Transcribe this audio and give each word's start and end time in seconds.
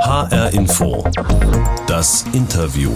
HR 0.00 0.54
Info. 0.54 1.04
Das 1.86 2.24
Interview. 2.32 2.90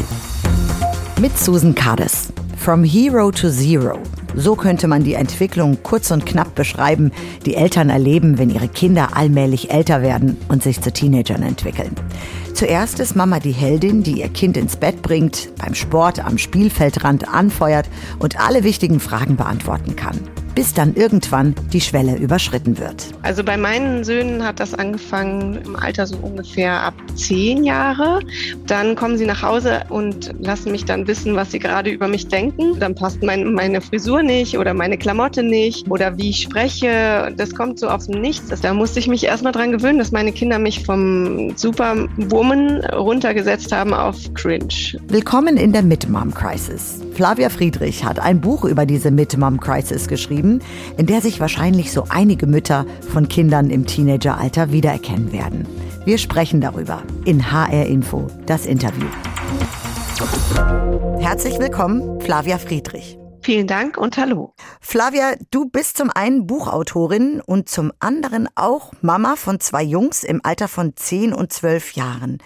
Mit 1.21 1.39
Susan 1.39 1.75
Cades. 1.75 2.33
From 2.57 2.83
Hero 2.83 3.31
to 3.31 3.51
Zero. 3.51 3.99
So 4.35 4.57
könnte 4.57 4.89
man 4.89 5.05
die 5.05 5.13
Entwicklung 5.13 5.83
kurz 5.83 6.11
und 6.11 6.25
knapp 6.25 6.55
beschreiben, 6.55 7.13
die 7.45 7.57
Eltern 7.57 7.91
erleben, 7.91 8.39
wenn 8.39 8.49
ihre 8.49 8.69
Kinder 8.69 9.17
allmählich 9.17 9.71
älter 9.71 10.01
werden 10.01 10.39
und 10.49 10.63
sich 10.63 10.81
zu 10.81 10.93
Teenagern 10.93 11.43
entwickeln. 11.43 11.95
Zuerst 12.55 12.99
ist 13.01 13.15
Mama 13.15 13.39
die 13.39 13.53
Heldin, 13.53 14.03
die 14.03 14.21
ihr 14.21 14.29
Kind 14.31 14.57
ins 14.57 14.77
Bett 14.77 15.03
bringt, 15.03 15.51
beim 15.59 15.75
Sport 15.75 16.25
am 16.25 16.39
Spielfeldrand 16.39 17.29
anfeuert 17.29 17.89
und 18.19 18.41
alle 18.41 18.65
wichtigen 18.65 18.99
Fragen 18.99 19.37
beantworten 19.37 19.95
kann 19.95 20.21
bis 20.55 20.73
dann 20.73 20.95
irgendwann 20.95 21.55
die 21.73 21.81
Schwelle 21.81 22.17
überschritten 22.17 22.79
wird. 22.79 23.07
Also 23.23 23.43
bei 23.43 23.57
meinen 23.57 24.05
Söhnen 24.05 24.45
hat 24.45 24.61
das 24.61 24.75
angefangen 24.75 25.61
im 25.65 25.77
Alter 25.77 26.07
so 26.07 26.17
ungefähr 26.17 26.83
ab 26.83 26.95
zehn 27.17 27.65
Jahre. 27.65 28.21
Dann 28.67 28.95
kommen 28.95 29.19
sie 29.19 29.27
nach 29.27 29.43
Hause 29.43 29.83
und 29.89 30.35
lassen 30.39 30.73
mich 30.73 30.85
dann 30.85 31.07
wissen, 31.07 31.35
was 31.37 31.51
sie 31.51 31.59
gerade 31.59 31.91
über 31.91 32.09
mich 32.09 32.29
denken. 32.29 32.79
Dann 32.79 32.95
passt 32.95 33.23
mein, 33.23 33.53
meine 33.53 33.81
Frisur 33.81 34.23
nicht 34.23 34.59
oder 34.59 34.75
meine 34.75 34.99
Klamotte 34.99 35.43
nicht 35.43 35.91
oder 35.91 36.17
wie 36.17 36.31
ich 36.31 36.43
spreche. 36.43 37.33
Das 37.37 37.55
kommt 37.55 37.79
so 37.79 37.89
aus 37.89 38.07
dem 38.07 38.21
Nichts. 38.21 38.61
Da 38.61 38.75
musste 38.75 38.99
ich 39.01 39.09
mich 39.09 39.25
erstmal 39.25 39.53
dran 39.53 39.73
gewöhnen, 39.73 39.99
dass 39.99 40.13
meine 40.13 40.33
Kinder 40.33 40.59
mich 40.59 40.85
vom 40.85 41.57
Superwoman 41.57 42.85
runtergesetzt 42.87 43.73
haben 43.73 43.93
auf 43.93 44.17
Cringe. 44.35 44.99
Willkommen 45.09 45.57
in 45.57 45.73
der 45.73 45.83
Mid-Mom 45.83 46.33
Crisis. 46.33 47.04
Flavia 47.15 47.49
Friedrich 47.49 48.05
hat 48.05 48.19
ein 48.19 48.41
Buch 48.41 48.65
über 48.65 48.87
diese 48.87 49.13
Mid-Mom 49.13 49.61
Crisis 49.61 50.09
geschrieben, 50.09 50.59
in 50.97 51.07
der 51.07 51.21
sich 51.21 51.39
wahrscheinlich 51.39 51.93
so 51.93 52.07
einige 52.09 52.49
Mütter 52.49 52.87
von 53.13 53.29
Kindern 53.29 53.71
im 53.71 53.87
Teenageralter 53.87 54.73
wiedererkennen 54.73 55.33
werden. 55.33 55.65
Wir 56.05 56.19
sprechen 56.19 56.61
darüber 56.61 57.05
in 57.25 57.53
HR 57.53 57.87
Info, 57.87 58.27
das 58.47 58.67
Interview. 58.67 59.07
Herzlich 61.21 61.61
willkommen, 61.61 62.21
Flavia 62.21 62.59
Friedrich. 62.59 63.17
Vielen 63.43 63.69
Dank 63.69 63.97
und 63.97 64.17
hallo. 64.17 64.53
Flavia, 64.81 65.35
du 65.53 65.67
bist 65.67 65.99
zum 65.99 66.11
einen 66.11 66.49
Buchautorin 66.49 67.41
und 67.47 67.69
zum 67.69 67.93
anderen 68.01 68.49
auch 68.57 68.93
Mama 69.03 69.37
von 69.37 69.61
zwei 69.61 69.85
Jungs 69.85 70.25
im 70.25 70.41
Alter 70.43 70.67
von 70.67 70.97
10 70.97 71.33
und 71.33 71.53
12 71.53 71.93
Jahren. 71.93 72.39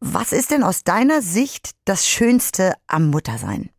Was 0.00 0.32
ist 0.32 0.50
denn 0.50 0.64
aus 0.64 0.82
deiner 0.82 1.22
Sicht 1.22 1.72
das 1.84 2.08
Schönste 2.08 2.72
am 2.88 3.10
Muttersein? 3.10 3.70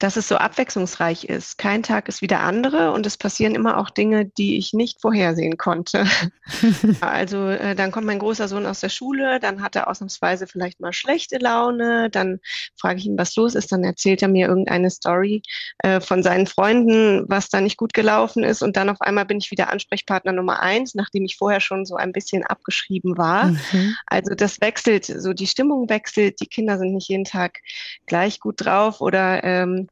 Dass 0.00 0.16
es 0.16 0.28
so 0.28 0.36
abwechslungsreich 0.36 1.24
ist. 1.24 1.58
Kein 1.58 1.82
Tag 1.82 2.08
ist 2.08 2.22
wie 2.22 2.26
der 2.26 2.40
andere 2.40 2.92
und 2.92 3.04
es 3.04 3.18
passieren 3.18 3.54
immer 3.54 3.76
auch 3.76 3.90
Dinge, 3.90 4.24
die 4.24 4.56
ich 4.56 4.72
nicht 4.72 5.00
vorhersehen 5.00 5.58
konnte. 5.58 6.06
also 7.02 7.48
äh, 7.48 7.74
dann 7.74 7.92
kommt 7.92 8.06
mein 8.06 8.18
großer 8.18 8.48
Sohn 8.48 8.64
aus 8.64 8.80
der 8.80 8.88
Schule, 8.88 9.38
dann 9.40 9.62
hat 9.62 9.76
er 9.76 9.88
ausnahmsweise 9.88 10.46
vielleicht 10.46 10.80
mal 10.80 10.94
schlechte 10.94 11.36
Laune, 11.36 12.08
dann 12.08 12.40
frage 12.80 12.98
ich 12.98 13.06
ihn, 13.06 13.18
was 13.18 13.36
los 13.36 13.54
ist, 13.54 13.72
dann 13.72 13.84
erzählt 13.84 14.22
er 14.22 14.28
mir 14.28 14.48
irgendeine 14.48 14.88
Story 14.88 15.42
äh, 15.80 16.00
von 16.00 16.22
seinen 16.22 16.46
Freunden, 16.46 17.26
was 17.28 17.50
da 17.50 17.60
nicht 17.60 17.76
gut 17.76 17.92
gelaufen 17.92 18.42
ist 18.42 18.62
und 18.62 18.78
dann 18.78 18.88
auf 18.88 19.02
einmal 19.02 19.26
bin 19.26 19.36
ich 19.36 19.50
wieder 19.50 19.68
Ansprechpartner 19.68 20.32
Nummer 20.32 20.60
eins, 20.60 20.94
nachdem 20.94 21.26
ich 21.26 21.36
vorher 21.36 21.60
schon 21.60 21.84
so 21.84 21.96
ein 21.96 22.12
bisschen 22.12 22.42
abgeschrieben 22.42 23.18
war. 23.18 23.48
Mhm. 23.48 23.96
Also 24.06 24.34
das 24.34 24.62
wechselt, 24.62 25.04
so 25.04 25.34
die 25.34 25.46
Stimmung 25.46 25.90
wechselt, 25.90 26.40
die 26.40 26.46
Kinder 26.46 26.78
sind 26.78 26.94
nicht 26.94 27.10
jeden 27.10 27.24
Tag 27.24 27.58
gleich 28.06 28.40
gut 28.40 28.64
drauf 28.64 29.02
oder 29.02 29.44
ähm, 29.44 29.88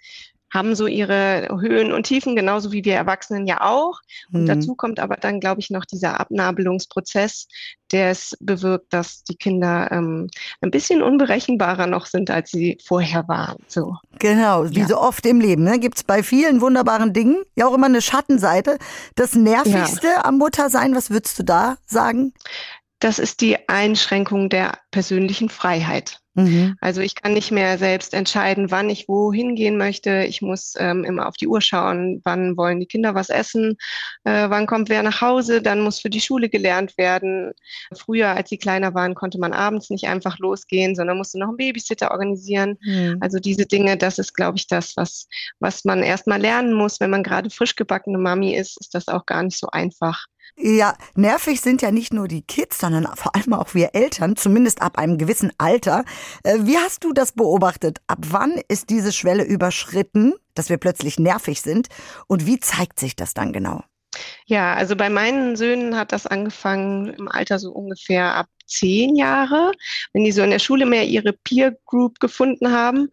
haben 0.53 0.75
so 0.75 0.87
ihre 0.87 1.49
Höhen 1.61 1.93
und 1.93 2.05
Tiefen, 2.05 2.35
genauso 2.35 2.73
wie 2.73 2.85
wir 2.85 2.95
Erwachsenen 2.95 3.47
ja 3.47 3.61
auch. 3.61 4.01
Und 4.33 4.43
mhm. 4.43 4.47
dazu 4.47 4.75
kommt 4.75 4.99
aber 4.99 5.17
dann, 5.17 5.41
glaube 5.41 5.61
ich, 5.61 5.71
noch 5.71 5.85
dieser 5.85 6.19
Abnabelungsprozess, 6.21 7.49
der 7.93 8.11
es 8.11 8.37
bewirkt, 8.41 8.93
dass 8.93 9.25
die 9.25 9.37
Kinder 9.37 9.91
ähm, 9.93 10.29
ein 10.61 10.71
bisschen 10.71 11.03
unberechenbarer 11.03 11.87
noch 11.87 12.07
sind, 12.07 12.31
als 12.31 12.51
sie 12.51 12.79
vorher 12.85 13.29
waren. 13.29 13.59
So. 13.67 13.97
Genau, 14.19 14.71
wie 14.71 14.81
ja. 14.81 14.89
so 14.89 14.99
oft 14.99 15.27
im 15.27 15.41
Leben. 15.41 15.65
Ne? 15.65 15.79
Gibt 15.79 15.99
es 15.99 16.05
bei 16.05 16.23
vielen 16.23 16.61
wunderbaren 16.61 17.13
Dingen 17.13 17.43
ja 17.55 17.67
auch 17.67 17.75
immer 17.75 17.87
eine 17.87 18.03
Schattenseite. 18.03 18.79
Das 19.17 19.35
Nervigste 19.35 20.07
ja. 20.07 20.25
am 20.25 20.39
Muttersein, 20.39 20.95
was 20.95 21.11
würdest 21.11 21.39
du 21.39 21.43
da 21.43 21.77
sagen? 21.87 22.33
Das 23.01 23.19
ist 23.19 23.43
die 23.43 23.69
Einschränkung 23.69 24.49
der 24.49 24.79
persönlichen 24.91 25.51
Freiheit. 25.51 26.21
Mhm. 26.39 26.77
Also 26.81 27.01
ich 27.01 27.17
kann 27.17 27.33
nicht 27.33 27.51
mehr 27.51 27.79
selbst 27.79 28.15
entscheiden, 28.15 28.71
wann 28.71 28.89
ich 28.91 29.09
wohin 29.09 29.57
gehen 29.57 29.77
möchte. 29.77 30.25
Ich 30.29 30.41
muss 30.41 30.75
ähm, 30.79 31.03
immer 31.03 31.27
auf 31.27 31.37
die 31.37 31.49
Uhr 31.49 31.61
schauen, 31.61 32.21
wann 32.25 32.57
wollen 32.57 32.79
die 32.79 32.87
Kinder 32.87 33.17
was 33.17 33.29
essen, 33.29 33.77
äh, 34.23 34.49
wann 34.49 34.67
kommt 34.69 34.89
wer 34.89 35.03
nach 35.03 35.21
Hause, 35.21 35.61
dann 35.61 35.81
muss 35.81 35.99
für 35.99 36.11
die 36.11 36.21
Schule 36.21 36.49
gelernt 36.49 36.97
werden. 36.97 37.53
Früher, 37.93 38.29
als 38.29 38.51
sie 38.51 38.59
kleiner 38.59 38.95
waren, 38.95 39.17
konnte 39.17 39.41
man 39.41 39.53
abends 39.53 39.91
nicht 39.91 40.07
einfach 40.07 40.39
losgehen, 40.39 40.95
sondern 40.95 41.19
musste 41.19 41.41
noch 41.41 41.49
einen 41.49 41.57
Babysitter 41.57 42.13
organisieren. 42.13 42.77
Mhm. 42.83 43.17
Also 43.21 43.41
diese 43.41 43.67
Dinge, 43.67 43.97
das 43.97 44.19
ist, 44.19 44.35
glaube 44.35 44.59
ich, 44.59 44.69
das, 44.69 44.97
was, 44.97 45.27
was 45.59 45.85
man 45.85 46.05
erstmal 46.05 46.41
lernen 46.41 46.73
muss. 46.73 47.01
Wenn 47.01 47.11
man 47.11 47.25
gerade 47.25 47.51
frisch 47.51 47.75
gebackene 47.75 48.19
Mami 48.19 48.55
ist, 48.55 48.81
ist 48.81 48.95
das 48.95 49.09
auch 49.09 49.27
gar 49.27 49.43
nicht 49.43 49.59
so 49.59 49.67
einfach. 49.73 50.27
Ja, 50.61 50.97
nervig 51.15 51.61
sind 51.61 51.83
ja 51.83 51.93
nicht 51.93 52.13
nur 52.13 52.27
die 52.27 52.43
Kids, 52.43 52.81
sondern 52.81 53.07
vor 53.15 53.37
allem 53.37 53.53
auch 53.53 53.75
wir 53.75 53.91
Eltern, 53.95 54.35
zumindest 54.35 54.83
ab 54.83 54.99
einem 54.99 55.17
gewissen 55.17 55.53
Alter. 55.57 56.05
Äh, 56.43 56.59
wie 56.61 56.79
hast 56.79 57.05
du 57.05 57.13
das 57.13 57.33
beobachtet? 57.33 57.99
Ab 58.07 58.19
wann 58.29 58.61
ist 58.69 58.91
diese 58.91 59.13
Schwelle 59.13 59.45
überschritten, 59.45 60.35
dass 60.55 60.69
wir 60.69 60.79
plötzlich 60.79 61.19
nervig 61.19 61.61
sind? 61.61 61.89
Und 62.27 62.47
wie 62.47 62.61
zeigt 62.61 62.99
sich 62.99 63.17
das 63.17 63.35
dann 63.35 63.53
genau? 63.53 63.83
Ja, 64.47 64.75
also 64.75 64.97
bei 64.97 65.11
meinen 65.11 65.57
Söhnen 65.57 65.97
hat 65.97 66.13
das 66.13 66.27
angefangen 66.27 67.09
im 67.15 67.29
Alter 67.29 67.59
so 67.59 67.71
ungefähr 67.73 68.35
ab 68.35 68.47
zehn 68.67 69.17
Jahre, 69.17 69.73
wenn 70.13 70.25
die 70.25 70.33
so 70.33 70.43
in 70.43 70.51
der 70.51 70.59
Schule 70.59 70.87
mehr 70.87 71.07
ihre 71.07 71.33
Peer 71.33 71.77
Group 71.87 72.21
gefunden 72.21 72.73
haben, 72.73 73.11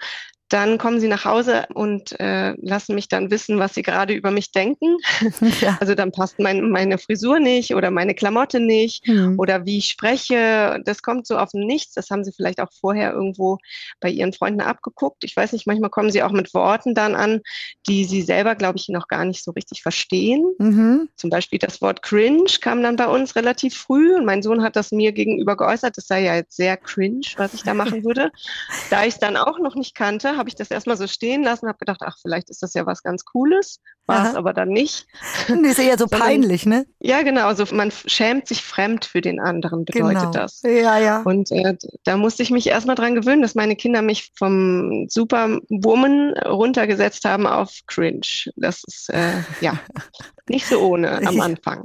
dann 0.50 0.78
kommen 0.78 1.00
sie 1.00 1.08
nach 1.08 1.26
Hause 1.26 1.66
und 1.74 2.20
äh, 2.20 2.54
lassen 2.62 2.94
mich 2.94 3.08
dann 3.08 3.32
wissen, 3.32 3.58
was 3.58 3.74
sie 3.74 3.82
gerade 3.82 4.14
über 4.14 4.32
mich 4.32 4.52
denken. 4.52 4.98
Ja. 5.62 5.78
Also 5.80 5.96
dann 5.96 6.12
passt 6.12 6.40
mein, 6.40 6.70
meine 6.70 6.98
Frisur 6.98 7.40
nicht 7.40 7.76
oder 7.76 7.90
meine 7.90 8.14
Klamotte 8.14 8.60
nicht 8.60 9.08
mhm. 9.08 9.40
oder 9.40 9.66
wie 9.66 9.78
ich 9.78 9.88
spreche. 9.88 10.82
Das 10.84 11.02
kommt 11.02 11.28
so 11.28 11.38
auf 11.38 11.54
Nichts. 11.54 11.94
Das 11.94 12.10
haben 12.10 12.24
sie 12.24 12.32
vielleicht 12.34 12.60
auch 12.60 12.72
vorher 12.80 13.14
irgendwo 13.14 13.58
bei 14.00 14.10
ihren 14.10 14.34
Freunden 14.34 14.62
abgeguckt. 14.62 15.24
Ich 15.24 15.36
weiß 15.36 15.54
nicht, 15.54 15.68
manchmal 15.68 15.90
kommen 15.90 16.12
sie 16.12 16.24
auch 16.24 16.32
mit 16.32 16.54
Worten 16.54 16.94
dann 16.94 17.16
an, 17.16 17.42
die 17.88 18.06
sie 18.06 18.22
selber, 18.22 18.56
glaube 18.56 18.78
ich, 18.78 18.90
noch 18.90 19.08
gar 19.08 19.24
nicht 19.24 19.44
so 19.44 19.52
richtig 19.52 19.82
verstehen. 19.82 20.46
Mhm. 20.58 21.10
Zum 21.16 21.30
Beispiel 21.30 21.60
das 21.60 21.82
Wort 21.82 22.02
cringe 22.02 22.46
kam 22.60 22.84
dann 22.84 22.96
bei 22.96 23.08
uns 23.08 23.36
relativ 23.36 23.76
früh 23.76 24.16
und 24.16 24.26
mein 24.26 24.42
Sohn 24.42 24.64
hat 24.64 24.76
das 24.76 24.92
mir 24.92 25.12
gegenüber 25.12 25.56
geäußert. 25.56 25.98
Das 25.98 26.08
sei 26.08 26.24
ja 26.24 26.36
jetzt 26.36 26.56
sehr 26.56 26.78
cringe, 26.78 27.26
was 27.38 27.54
ich 27.54 27.64
da 27.64 27.74
machen 27.74 28.04
würde. 28.04 28.32
da 28.90 29.04
ich 29.04 29.16
es 29.16 29.20
dann 29.20 29.38
auch 29.38 29.60
noch 29.60 29.76
nicht 29.76 29.96
kannte, 29.96 30.35
habe 30.38 30.50
ich 30.50 30.56
das 30.56 30.72
erstmal 30.72 30.98
so 30.98 31.08
stehen 31.08 31.44
lassen, 31.44 31.68
habe 31.68 31.78
gedacht, 31.78 32.02
ach, 32.02 32.18
vielleicht 32.22 32.50
ist 32.50 32.64
das 32.64 32.74
ja 32.74 32.86
was 32.86 33.04
ganz 33.04 33.26
Cooles, 33.26 33.82
war 34.08 34.30
es 34.30 34.36
aber 34.36 34.54
dann 34.54 34.70
nicht. 34.70 35.08
Das 35.48 35.80
ist 35.80 35.88
ja 35.88 35.98
so 35.98 36.08
peinlich, 36.08 36.66
ne? 36.66 36.86
Ja, 37.00 37.22
genau, 37.24 37.48
also 37.48 37.66
man 37.72 37.92
schämt 37.92 38.48
sich 38.48 38.62
fremd 38.62 39.06
für 39.06 39.22
den 39.22 39.40
anderen, 39.40 39.86
bedeutet 39.86 40.20
genau. 40.20 40.32
das. 40.32 40.62
Ja, 40.64 40.98
ja. 40.98 41.22
Und 41.24 41.52
äh, 41.52 41.76
da 42.04 42.18
musste 42.18 42.44
ich 42.44 42.52
mich 42.52 42.68
erstmal 42.68 42.96
dran 42.96 43.16
gewöhnen, 43.16 43.42
dass 43.42 43.56
meine 43.56 43.76
Kinder 43.76 44.02
mich 44.02 44.32
vom 44.38 45.08
Superwoman 45.10 46.34
runtergesetzt 46.46 47.26
haben 47.26 47.48
auf 47.48 47.72
Cringe. 47.88 48.22
Das 48.56 48.84
ist, 48.88 49.10
äh, 49.10 49.34
ja, 49.62 49.80
nicht 50.50 50.68
so 50.68 50.80
ohne 50.80 51.26
am 51.28 51.42
Anfang. 51.42 51.84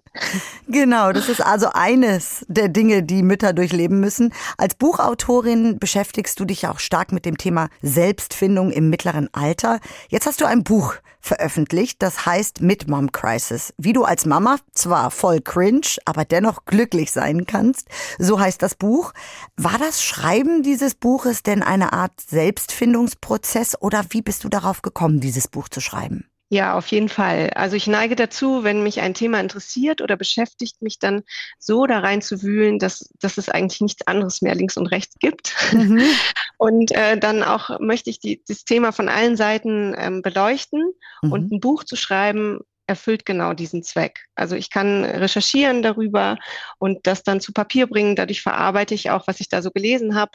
Genau, 0.68 1.12
das 1.12 1.28
ist 1.28 1.40
also 1.40 1.68
eines 1.72 2.44
der 2.48 2.68
Dinge, 2.68 3.02
die 3.02 3.22
Mütter 3.22 3.52
durchleben 3.52 4.00
müssen. 4.00 4.32
Als 4.58 4.74
Buchautorin 4.74 5.78
beschäftigst 5.78 6.38
du 6.40 6.44
dich 6.44 6.66
auch 6.66 6.78
stark 6.78 7.12
mit 7.12 7.24
dem 7.24 7.38
Thema 7.38 7.68
Selbstfindung 7.82 8.70
im 8.70 8.90
mittleren 8.90 9.28
Alter. 9.32 9.80
Jetzt 10.08 10.26
hast 10.26 10.40
du 10.40 10.44
ein 10.46 10.64
Buch 10.64 10.94
veröffentlicht, 11.20 12.02
das 12.02 12.26
heißt 12.26 12.60
Mid-Mom 12.60 13.12
Crisis. 13.12 13.72
Wie 13.78 13.92
du 13.92 14.04
als 14.04 14.26
Mama 14.26 14.56
zwar 14.72 15.10
voll 15.10 15.40
cringe, 15.40 15.98
aber 16.04 16.24
dennoch 16.24 16.64
glücklich 16.64 17.12
sein 17.12 17.46
kannst. 17.46 17.88
So 18.18 18.40
heißt 18.40 18.62
das 18.62 18.74
Buch. 18.74 19.12
War 19.56 19.78
das 19.78 20.02
Schreiben 20.02 20.62
dieses 20.62 20.94
Buches 20.94 21.42
denn 21.42 21.62
eine 21.62 21.92
Art 21.92 22.20
Selbstfindungsprozess 22.20 23.80
oder 23.80 24.04
wie 24.10 24.22
bist 24.22 24.44
du 24.44 24.48
darauf 24.48 24.82
gekommen, 24.82 25.20
dieses 25.20 25.48
Buch 25.48 25.68
zu 25.68 25.80
schreiben? 25.80 26.29
Ja, 26.52 26.76
auf 26.76 26.88
jeden 26.88 27.08
Fall. 27.08 27.50
Also 27.54 27.76
ich 27.76 27.86
neige 27.86 28.16
dazu, 28.16 28.64
wenn 28.64 28.82
mich 28.82 29.00
ein 29.00 29.14
Thema 29.14 29.38
interessiert 29.38 30.02
oder 30.02 30.16
beschäftigt, 30.16 30.82
mich 30.82 30.98
dann 30.98 31.22
so 31.60 31.86
da 31.86 32.00
rein 32.00 32.22
zu 32.22 32.42
wühlen, 32.42 32.80
dass, 32.80 33.08
dass 33.20 33.38
es 33.38 33.48
eigentlich 33.48 33.80
nichts 33.80 34.04
anderes 34.08 34.42
mehr 34.42 34.56
links 34.56 34.76
und 34.76 34.88
rechts 34.88 35.14
gibt. 35.20 35.54
Mhm. 35.72 36.02
Und 36.58 36.92
äh, 36.92 37.16
dann 37.16 37.42
auch 37.42 37.80
möchte 37.80 38.10
ich 38.10 38.20
die, 38.20 38.42
das 38.46 38.66
Thema 38.66 38.92
von 38.92 39.08
allen 39.08 39.34
Seiten 39.34 39.94
ähm, 39.96 40.20
beleuchten 40.20 40.92
mhm. 41.22 41.32
und 41.32 41.52
ein 41.52 41.58
Buch 41.58 41.84
zu 41.84 41.96
schreiben, 41.96 42.60
erfüllt 42.86 43.24
genau 43.24 43.54
diesen 43.54 43.82
Zweck. 43.82 44.26
Also 44.34 44.56
ich 44.56 44.68
kann 44.68 45.06
recherchieren 45.06 45.82
darüber 45.82 46.36
und 46.78 47.06
das 47.06 47.22
dann 47.22 47.40
zu 47.40 47.54
Papier 47.54 47.86
bringen. 47.86 48.14
Dadurch 48.14 48.42
verarbeite 48.42 48.94
ich 48.94 49.08
auch, 49.08 49.26
was 49.26 49.40
ich 49.40 49.48
da 49.48 49.62
so 49.62 49.70
gelesen 49.70 50.14
habe. 50.16 50.32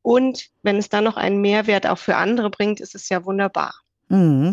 Und 0.00 0.50
wenn 0.62 0.76
es 0.76 0.88
dann 0.88 1.02
noch 1.02 1.16
einen 1.16 1.40
Mehrwert 1.40 1.88
auch 1.88 1.98
für 1.98 2.14
andere 2.14 2.50
bringt, 2.50 2.78
ist 2.78 2.94
es 2.94 3.08
ja 3.08 3.24
wunderbar. 3.24 3.74
Mhm. 4.08 4.52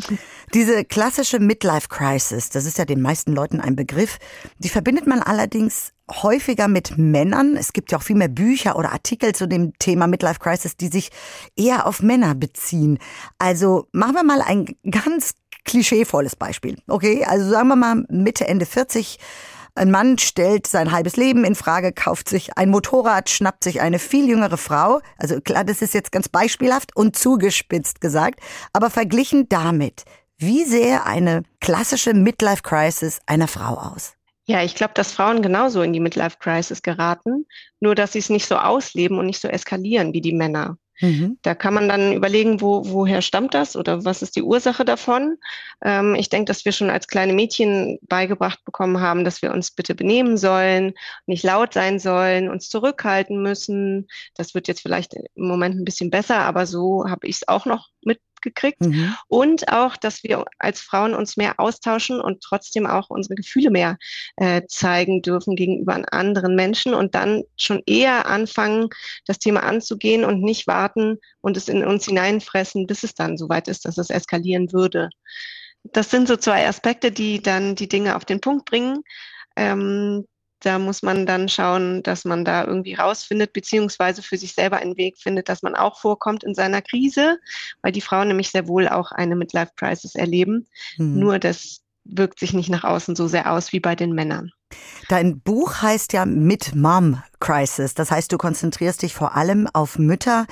Diese 0.53 0.85
klassische 0.85 1.39
Midlife 1.39 1.87
Crisis, 1.89 2.49
das 2.49 2.65
ist 2.65 2.77
ja 2.77 2.85
den 2.85 3.01
meisten 3.01 3.33
Leuten 3.33 3.59
ein 3.59 3.75
Begriff, 3.75 4.17
die 4.59 4.69
verbindet 4.69 5.07
man 5.07 5.19
allerdings 5.19 5.93
häufiger 6.09 6.67
mit 6.67 6.97
Männern. 6.97 7.55
Es 7.55 7.73
gibt 7.73 7.91
ja 7.91 7.97
auch 7.97 8.03
viel 8.03 8.15
mehr 8.15 8.27
Bücher 8.27 8.77
oder 8.77 8.91
Artikel 8.91 9.33
zu 9.33 9.47
dem 9.47 9.73
Thema 9.79 10.07
Midlife 10.07 10.39
Crisis, 10.39 10.77
die 10.77 10.87
sich 10.87 11.09
eher 11.55 11.85
auf 11.85 12.01
Männer 12.01 12.35
beziehen. 12.35 12.99
Also 13.37 13.87
machen 13.91 14.15
wir 14.15 14.23
mal 14.23 14.41
ein 14.41 14.65
ganz 14.89 15.33
klischeevolles 15.63 16.35
Beispiel. 16.35 16.77
Okay, 16.87 17.23
also 17.25 17.49
sagen 17.49 17.67
wir 17.67 17.75
mal 17.75 18.03
Mitte, 18.09 18.47
Ende 18.47 18.65
40 18.65 19.19
ein 19.75 19.91
Mann 19.91 20.17
stellt 20.17 20.67
sein 20.67 20.91
halbes 20.91 21.15
Leben 21.15 21.43
in 21.45 21.55
Frage, 21.55 21.93
kauft 21.93 22.29
sich 22.29 22.57
ein 22.57 22.69
Motorrad, 22.69 23.29
schnappt 23.29 23.63
sich 23.63 23.81
eine 23.81 23.99
viel 23.99 24.27
jüngere 24.27 24.57
Frau. 24.57 25.01
Also 25.17 25.39
klar, 25.41 25.63
das 25.63 25.81
ist 25.81 25.93
jetzt 25.93 26.11
ganz 26.11 26.29
beispielhaft 26.29 26.95
und 26.95 27.15
zugespitzt 27.15 28.01
gesagt. 28.01 28.39
Aber 28.73 28.89
verglichen 28.89 29.47
damit, 29.49 30.03
wie 30.37 30.63
sähe 30.65 31.05
eine 31.05 31.43
klassische 31.59 32.13
Midlife 32.13 32.63
Crisis 32.63 33.19
einer 33.25 33.47
Frau 33.47 33.75
aus? 33.75 34.15
Ja, 34.45 34.63
ich 34.63 34.75
glaube, 34.75 34.93
dass 34.95 35.13
Frauen 35.13 35.41
genauso 35.41 35.81
in 35.81 35.93
die 35.93 35.99
Midlife 35.99 36.37
Crisis 36.39 36.81
geraten, 36.81 37.45
nur 37.79 37.95
dass 37.95 38.13
sie 38.13 38.19
es 38.19 38.29
nicht 38.29 38.47
so 38.47 38.57
ausleben 38.57 39.19
und 39.19 39.27
nicht 39.27 39.39
so 39.39 39.47
eskalieren 39.47 40.13
wie 40.13 40.21
die 40.21 40.33
Männer. 40.33 40.77
Mhm. 41.01 41.39
Da 41.41 41.55
kann 41.55 41.73
man 41.73 41.89
dann 41.89 42.13
überlegen, 42.13 42.61
wo, 42.61 42.83
woher 42.85 43.21
stammt 43.23 43.55
das 43.55 43.75
oder 43.75 44.05
was 44.05 44.21
ist 44.21 44.35
die 44.35 44.43
Ursache 44.43 44.85
davon. 44.85 45.37
Ähm, 45.83 46.15
ich 46.15 46.29
denke, 46.29 46.45
dass 46.45 46.63
wir 46.63 46.71
schon 46.71 46.91
als 46.91 47.07
kleine 47.07 47.33
Mädchen 47.33 47.97
beigebracht 48.03 48.63
bekommen 48.65 49.01
haben, 49.01 49.25
dass 49.25 49.41
wir 49.41 49.51
uns 49.51 49.71
bitte 49.71 49.95
benehmen 49.95 50.37
sollen, 50.37 50.93
nicht 51.25 51.43
laut 51.43 51.73
sein 51.73 51.99
sollen, 51.99 52.49
uns 52.49 52.69
zurückhalten 52.69 53.41
müssen. 53.41 54.07
Das 54.35 54.53
wird 54.53 54.67
jetzt 54.67 54.81
vielleicht 54.81 55.15
im 55.15 55.47
Moment 55.47 55.75
ein 55.75 55.85
bisschen 55.85 56.11
besser, 56.11 56.39
aber 56.39 56.67
so 56.67 57.09
habe 57.09 57.27
ich 57.27 57.37
es 57.37 57.47
auch 57.47 57.65
noch 57.65 57.89
mit 58.03 58.19
gekriegt. 58.41 58.81
Mhm. 58.81 59.15
Und 59.27 59.71
auch, 59.71 59.97
dass 59.97 60.23
wir 60.23 60.45
als 60.59 60.81
Frauen 60.81 61.13
uns 61.13 61.37
mehr 61.37 61.59
austauschen 61.59 62.19
und 62.19 62.41
trotzdem 62.41 62.87
auch 62.87 63.09
unsere 63.09 63.35
Gefühle 63.35 63.69
mehr 63.69 63.97
äh, 64.37 64.61
zeigen 64.67 65.21
dürfen 65.21 65.55
gegenüber 65.55 66.01
anderen 66.11 66.55
Menschen 66.55 66.93
und 66.93 67.15
dann 67.15 67.43
schon 67.57 67.81
eher 67.85 68.27
anfangen, 68.27 68.89
das 69.25 69.39
Thema 69.39 69.63
anzugehen 69.63 70.25
und 70.25 70.41
nicht 70.41 70.67
warten 70.67 71.17
und 71.41 71.57
es 71.57 71.67
in 71.67 71.85
uns 71.85 72.05
hineinfressen, 72.05 72.87
bis 72.87 73.03
es 73.03 73.13
dann 73.13 73.37
soweit 73.37 73.67
ist, 73.67 73.85
dass 73.85 73.97
es 73.97 74.09
eskalieren 74.09 74.71
würde. 74.71 75.09
Das 75.83 76.11
sind 76.11 76.27
so 76.27 76.37
zwei 76.37 76.67
Aspekte, 76.67 77.11
die 77.11 77.41
dann 77.41 77.75
die 77.75 77.89
Dinge 77.89 78.15
auf 78.15 78.25
den 78.25 78.39
Punkt 78.39 78.65
bringen. 78.65 79.03
Ähm, 79.55 80.25
da 80.61 80.79
muss 80.79 81.01
man 81.01 81.25
dann 81.25 81.49
schauen, 81.49 82.03
dass 82.03 82.23
man 82.23 82.45
da 82.45 82.65
irgendwie 82.65 82.93
rausfindet, 82.93 83.53
beziehungsweise 83.53 84.21
für 84.21 84.37
sich 84.37 84.53
selber 84.53 84.77
einen 84.77 84.97
Weg 84.97 85.17
findet, 85.17 85.49
dass 85.49 85.63
man 85.63 85.75
auch 85.75 85.99
vorkommt 85.99 86.43
in 86.43 86.55
seiner 86.55 86.81
Krise, 86.81 87.39
weil 87.81 87.91
die 87.91 88.01
Frauen 88.01 88.27
nämlich 88.27 88.49
sehr 88.49 88.67
wohl 88.67 88.87
auch 88.87 89.11
eine 89.11 89.35
Midlife 89.35 89.71
Crisis 89.75 90.15
erleben. 90.15 90.67
Mhm. 90.97 91.19
Nur 91.19 91.39
das 91.39 91.81
wirkt 92.03 92.39
sich 92.39 92.53
nicht 92.53 92.69
nach 92.69 92.83
außen 92.83 93.15
so 93.15 93.27
sehr 93.27 93.51
aus 93.51 93.73
wie 93.73 93.79
bei 93.79 93.95
den 93.95 94.13
Männern. 94.13 94.51
Dein 95.09 95.41
Buch 95.41 95.81
heißt 95.81 96.13
ja 96.13 96.25
Mid-Mom 96.25 97.21
Crisis. 97.39 97.93
Das 97.93 98.11
heißt, 98.11 98.31
du 98.31 98.37
konzentrierst 98.37 99.01
dich 99.01 99.13
vor 99.13 99.35
allem 99.35 99.67
auf 99.73 99.99
Mütter, 99.99 100.45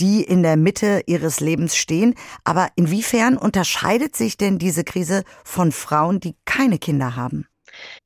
die 0.00 0.22
in 0.22 0.42
der 0.42 0.56
Mitte 0.56 1.02
ihres 1.06 1.40
Lebens 1.40 1.76
stehen. 1.76 2.14
Aber 2.44 2.68
inwiefern 2.76 3.36
unterscheidet 3.36 4.16
sich 4.16 4.38
denn 4.38 4.58
diese 4.58 4.84
Krise 4.84 5.24
von 5.44 5.72
Frauen, 5.72 6.20
die 6.20 6.36
keine 6.46 6.78
Kinder 6.78 7.16
haben? 7.16 7.46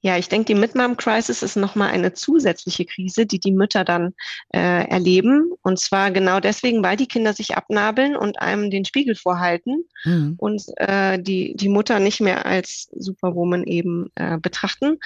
Ja, 0.01 0.19
ich 0.19 0.29
denke, 0.29 0.47
die 0.47 0.55
Mid-Mom-Crisis 0.59 1.43
ist 1.43 1.57
nochmal 1.57 1.91
eine 1.91 2.13
zusätzliche 2.13 2.85
Krise, 2.85 3.27
die 3.27 3.39
die 3.39 3.53
Mütter 3.53 3.85
dann 3.85 4.15
äh, 4.53 4.89
erleben. 4.89 5.53
Und 5.63 5.79
zwar 5.79 6.11
genau 6.11 6.41
deswegen, 6.41 6.83
weil 6.83 6.97
die 6.97 7.07
Kinder 7.07 7.33
sich 7.33 7.57
abnabeln 7.57 8.17
und 8.17 8.41
einem 8.41 8.71
den 8.71 8.85
Spiegel 8.85 9.15
vorhalten 9.15 9.85
mhm. 10.05 10.35
und 10.39 10.63
äh, 10.77 11.21
die, 11.21 11.55
die 11.57 11.69
Mutter 11.69 12.01
nicht 12.01 12.21
mehr 12.21 12.47
als 12.47 12.89
Superwoman 12.97 13.65
eben 13.65 14.11
äh, 14.17 14.39
betrachten. 14.39 14.99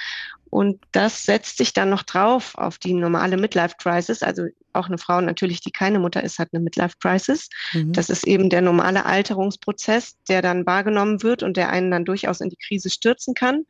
Und 0.49 0.79
das 0.91 1.23
setzt 1.23 1.57
sich 1.57 1.73
dann 1.73 1.89
noch 1.89 2.03
drauf 2.03 2.55
auf 2.55 2.77
die 2.77 2.93
normale 2.93 3.37
Midlife-Crisis. 3.37 4.23
Also 4.23 4.47
auch 4.73 4.87
eine 4.87 4.97
Frau 4.97 5.19
natürlich, 5.21 5.61
die 5.61 5.71
keine 5.71 5.99
Mutter 5.99 6.23
ist, 6.23 6.39
hat 6.39 6.49
eine 6.53 6.63
Midlife-Crisis. 6.63 7.49
Mhm. 7.73 7.93
Das 7.93 8.09
ist 8.09 8.25
eben 8.25 8.49
der 8.49 8.61
normale 8.61 9.05
Alterungsprozess, 9.05 10.17
der 10.29 10.41
dann 10.41 10.65
wahrgenommen 10.65 11.23
wird 11.23 11.43
und 11.43 11.57
der 11.57 11.69
einen 11.69 11.91
dann 11.91 12.05
durchaus 12.05 12.41
in 12.41 12.49
die 12.49 12.57
Krise 12.57 12.89
stürzen 12.89 13.33
kann. 13.33 13.65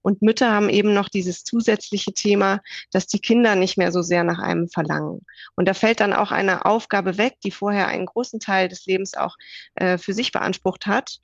Und 0.00 0.22
Mütter 0.22 0.50
haben 0.50 0.68
eben 0.68 0.94
noch 0.94 1.08
dieses 1.08 1.44
zusätzliche 1.44 2.12
Thema, 2.12 2.60
dass 2.90 3.06
die 3.06 3.20
Kinder 3.20 3.54
nicht 3.54 3.78
mehr 3.78 3.92
so 3.92 4.02
sehr 4.02 4.24
nach 4.24 4.38
einem 4.38 4.68
verlangen. 4.68 5.24
Und 5.54 5.68
da 5.68 5.74
fällt 5.74 6.00
dann 6.00 6.12
auch 6.12 6.32
eine 6.32 6.64
Aufgabe 6.64 7.18
weg, 7.18 7.36
die 7.44 7.52
vorher 7.52 7.86
einen 7.88 8.06
großen 8.06 8.40
Teil 8.40 8.68
des 8.68 8.86
Lebens 8.86 9.14
auch 9.14 9.36
äh, 9.76 9.98
für 9.98 10.12
sich 10.12 10.32
beansprucht 10.32 10.86
hat. 10.86 11.20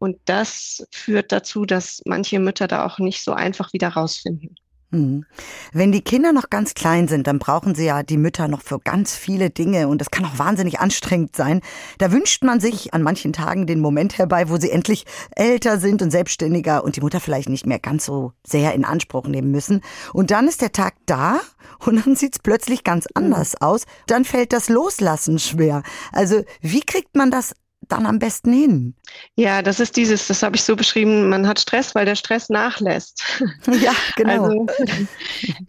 Und 0.00 0.16
das 0.24 0.86
führt 0.90 1.30
dazu, 1.30 1.66
dass 1.66 2.00
manche 2.06 2.40
Mütter 2.40 2.66
da 2.66 2.86
auch 2.86 2.98
nicht 2.98 3.22
so 3.22 3.32
einfach 3.32 3.74
wieder 3.74 3.88
rausfinden. 3.88 4.56
Hm. 4.92 5.24
Wenn 5.72 5.92
die 5.92 6.00
Kinder 6.00 6.32
noch 6.32 6.50
ganz 6.50 6.74
klein 6.74 7.06
sind, 7.06 7.28
dann 7.28 7.38
brauchen 7.38 7.76
sie 7.76 7.84
ja 7.84 8.02
die 8.02 8.16
Mütter 8.16 8.48
noch 8.48 8.62
für 8.62 8.80
ganz 8.80 9.14
viele 9.14 9.50
Dinge 9.50 9.86
und 9.86 10.00
das 10.00 10.10
kann 10.10 10.24
auch 10.24 10.38
wahnsinnig 10.38 10.80
anstrengend 10.80 11.36
sein. 11.36 11.60
Da 11.98 12.10
wünscht 12.10 12.42
man 12.42 12.60
sich 12.60 12.92
an 12.92 13.02
manchen 13.02 13.32
Tagen 13.32 13.66
den 13.66 13.78
Moment 13.78 14.18
herbei, 14.18 14.48
wo 14.48 14.56
sie 14.56 14.70
endlich 14.70 15.04
älter 15.36 15.78
sind 15.78 16.02
und 16.02 16.10
selbstständiger 16.10 16.82
und 16.82 16.96
die 16.96 17.02
Mutter 17.02 17.20
vielleicht 17.20 17.50
nicht 17.50 17.66
mehr 17.66 17.78
ganz 17.78 18.04
so 18.06 18.32
sehr 18.44 18.74
in 18.74 18.84
Anspruch 18.84 19.28
nehmen 19.28 19.52
müssen. 19.52 19.82
Und 20.12 20.32
dann 20.32 20.48
ist 20.48 20.62
der 20.62 20.72
Tag 20.72 20.94
da 21.04 21.40
und 21.84 22.04
dann 22.04 22.16
sieht's 22.16 22.38
plötzlich 22.40 22.82
ganz 22.82 23.06
anders 23.14 23.60
aus. 23.60 23.84
Dann 24.06 24.24
fällt 24.24 24.52
das 24.52 24.70
Loslassen 24.70 25.38
schwer. 25.38 25.82
Also 26.10 26.42
wie 26.62 26.80
kriegt 26.80 27.14
man 27.14 27.30
das 27.30 27.54
dann 27.92 28.06
am 28.06 28.18
besten 28.18 28.52
hin? 28.52 28.94
Ja, 29.34 29.62
das 29.62 29.80
ist 29.80 29.96
dieses, 29.96 30.26
das 30.26 30.42
habe 30.42 30.56
ich 30.56 30.64
so 30.64 30.76
beschrieben, 30.76 31.28
man 31.28 31.46
hat 31.46 31.60
Stress, 31.60 31.94
weil 31.94 32.06
der 32.06 32.16
Stress 32.16 32.48
nachlässt. 32.48 33.22
Ja, 33.80 33.92
genau. 34.16 34.42
Also, 34.42 34.66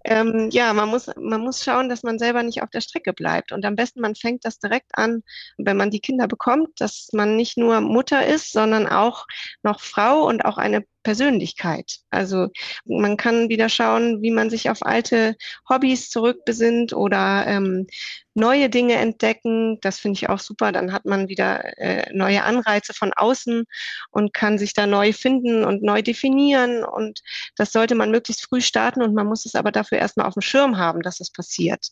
ähm, 0.04 0.50
ja, 0.52 0.74
man 0.74 0.90
muss, 0.90 1.10
man 1.18 1.42
muss 1.42 1.64
schauen, 1.64 1.88
dass 1.88 2.04
man 2.04 2.20
selber 2.20 2.44
nicht 2.44 2.62
auf 2.62 2.70
der 2.70 2.82
Strecke 2.82 3.14
bleibt. 3.14 3.52
Und 3.52 3.66
am 3.66 3.76
besten, 3.76 4.02
man 4.02 4.16
fängt 4.16 4.44
das 4.44 4.60
direkt 4.60 4.92
an, 4.94 5.24
wenn 5.58 5.78
man 5.78 5.92
die 5.92 6.00
Kinder 6.00 6.28
bekommt, 6.28 6.70
dass 6.80 7.10
man 7.14 7.36
nicht 7.36 7.58
nur 7.58 7.80
Mutter 7.82 8.26
ist, 8.26 8.52
sondern 8.52 8.88
auch 8.88 9.26
noch 9.64 9.80
Frau 9.80 10.28
und 10.28 10.46
auch 10.46 10.58
eine 10.58 10.84
Persönlichkeit. 11.03 11.98
Also 12.09 12.50
man 12.86 13.18
kann 13.18 13.50
wieder 13.50 13.69
schauen, 13.69 14.21
wie 14.21 14.31
man 14.31 14.50
sich 14.50 14.69
auf 14.69 14.80
alte 14.81 15.36
Hobbys 15.69 16.09
zurückbesinnt 16.09 16.94
oder 16.94 17.45
ähm, 17.48 17.88
neue 18.33 18.69
Dinge 18.69 18.94
entdecken. 18.94 19.80
Das 19.81 20.00
finde 20.00 20.18
ich 20.18 20.30
auch 20.30 20.39
super. 20.39 20.71
Dann 20.71 20.94
hat 20.94 21.06
man 21.06 21.27
wieder 21.27 21.77
äh, 21.77 22.13
neue 22.13 22.44
Anreize 22.44 22.94
von 22.94 23.12
außen 23.13 23.65
und 24.12 24.33
kann 24.33 24.57
sich 24.57 24.74
da 24.74 24.88
neu 24.88 25.12
finden 25.12 25.65
und 25.65 25.83
neu 25.83 26.01
definieren. 26.01 26.83
Und 26.83 27.21
das 27.57 27.74
sollte 27.74 27.95
man 27.95 28.12
möglichst 28.12 28.45
früh 28.45 28.62
starten 28.62 29.01
und 29.01 29.13
man 29.13 29.27
muss 29.27 29.45
es 29.45 29.56
aber 29.56 29.71
dafür 29.71 29.98
erstmal 29.98 30.27
auf 30.27 30.36
dem 30.36 30.42
Schirm 30.42 30.77
haben, 30.77 31.01
dass 31.01 31.19
es 31.19 31.31
passiert. 31.31 31.88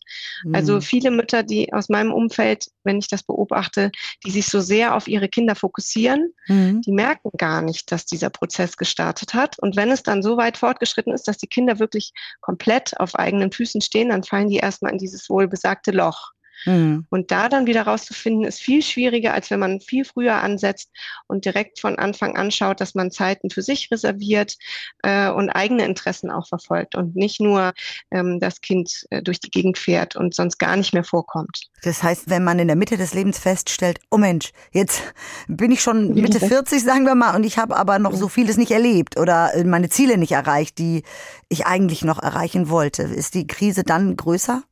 Mhm. 0.45 0.55
Also 0.55 0.81
viele 0.81 1.11
Mütter, 1.11 1.43
die 1.43 1.73
aus 1.73 1.89
meinem 1.89 2.13
Umfeld, 2.13 2.67
wenn 2.83 2.99
ich 2.99 3.09
das 3.09 3.23
beobachte, 3.23 3.91
die 4.25 4.31
sich 4.31 4.45
so 4.45 4.61
sehr 4.61 4.95
auf 4.95 5.07
ihre 5.07 5.27
Kinder 5.27 5.55
fokussieren, 5.55 6.33
mhm. 6.47 6.81
die 6.81 6.93
merken 6.93 7.31
gar 7.37 7.61
nicht, 7.61 7.91
dass 7.91 8.05
dieser 8.05 8.29
Prozess 8.29 8.77
gestartet 8.77 8.98
gestartet 8.99 9.33
hat. 9.33 9.57
Und 9.59 9.77
wenn 9.77 9.91
es 9.91 10.03
dann 10.03 10.21
so 10.21 10.35
weit 10.35 10.57
fortgeschritten 10.57 11.13
ist, 11.13 11.27
dass 11.27 11.37
die 11.37 11.47
Kinder 11.47 11.79
wirklich 11.79 12.11
komplett 12.41 12.99
auf 12.99 13.15
eigenen 13.15 13.51
Füßen 13.51 13.81
stehen, 13.81 14.09
dann 14.09 14.23
fallen 14.23 14.49
die 14.49 14.57
erstmal 14.57 14.91
in 14.91 14.97
dieses 14.97 15.29
wohlbesagte 15.29 15.91
Loch. 15.91 16.31
Mhm. 16.65 17.05
Und 17.09 17.31
da 17.31 17.49
dann 17.49 17.67
wieder 17.67 17.83
rauszufinden, 17.83 18.45
ist 18.45 18.61
viel 18.61 18.81
schwieriger, 18.81 19.33
als 19.33 19.49
wenn 19.49 19.59
man 19.59 19.79
viel 19.79 20.05
früher 20.05 20.35
ansetzt 20.41 20.89
und 21.27 21.45
direkt 21.45 21.79
von 21.79 21.97
Anfang 21.97 22.35
an 22.35 22.51
schaut, 22.51 22.81
dass 22.81 22.95
man 22.95 23.11
Zeiten 23.11 23.49
für 23.49 23.61
sich 23.61 23.89
reserviert 23.91 24.55
äh, 25.03 25.29
und 25.29 25.49
eigene 25.49 25.85
Interessen 25.85 26.31
auch 26.31 26.47
verfolgt 26.47 26.95
und 26.95 27.15
nicht 27.15 27.39
nur 27.39 27.73
ähm, 28.11 28.39
das 28.39 28.61
Kind 28.61 29.05
äh, 29.09 29.21
durch 29.21 29.39
die 29.39 29.51
Gegend 29.51 29.77
fährt 29.77 30.15
und 30.15 30.33
sonst 30.33 30.57
gar 30.57 30.75
nicht 30.75 30.93
mehr 30.93 31.03
vorkommt. 31.03 31.69
Das 31.83 32.03
heißt, 32.03 32.29
wenn 32.29 32.43
man 32.43 32.59
in 32.59 32.67
der 32.67 32.75
Mitte 32.75 32.97
des 32.97 33.13
Lebens 33.13 33.39
feststellt, 33.39 33.99
oh 34.11 34.17
Mensch, 34.17 34.51
jetzt 34.71 35.01
bin 35.47 35.71
ich 35.71 35.81
schon 35.81 36.13
Mitte 36.13 36.39
40, 36.39 36.83
sagen 36.83 37.05
wir 37.05 37.15
mal, 37.15 37.35
und 37.35 37.45
ich 37.45 37.57
habe 37.57 37.75
aber 37.75 37.99
noch 37.99 38.13
so 38.13 38.27
vieles 38.27 38.57
nicht 38.57 38.71
erlebt 38.71 39.19
oder 39.19 39.53
äh, 39.53 39.63
meine 39.63 39.89
Ziele 39.89 40.17
nicht 40.17 40.31
erreicht, 40.31 40.77
die 40.77 41.03
ich 41.47 41.65
eigentlich 41.65 42.03
noch 42.03 42.21
erreichen 42.21 42.69
wollte. 42.69 43.03
Ist 43.03 43.33
die 43.33 43.47
Krise 43.47 43.83
dann 43.83 44.15
größer? 44.15 44.63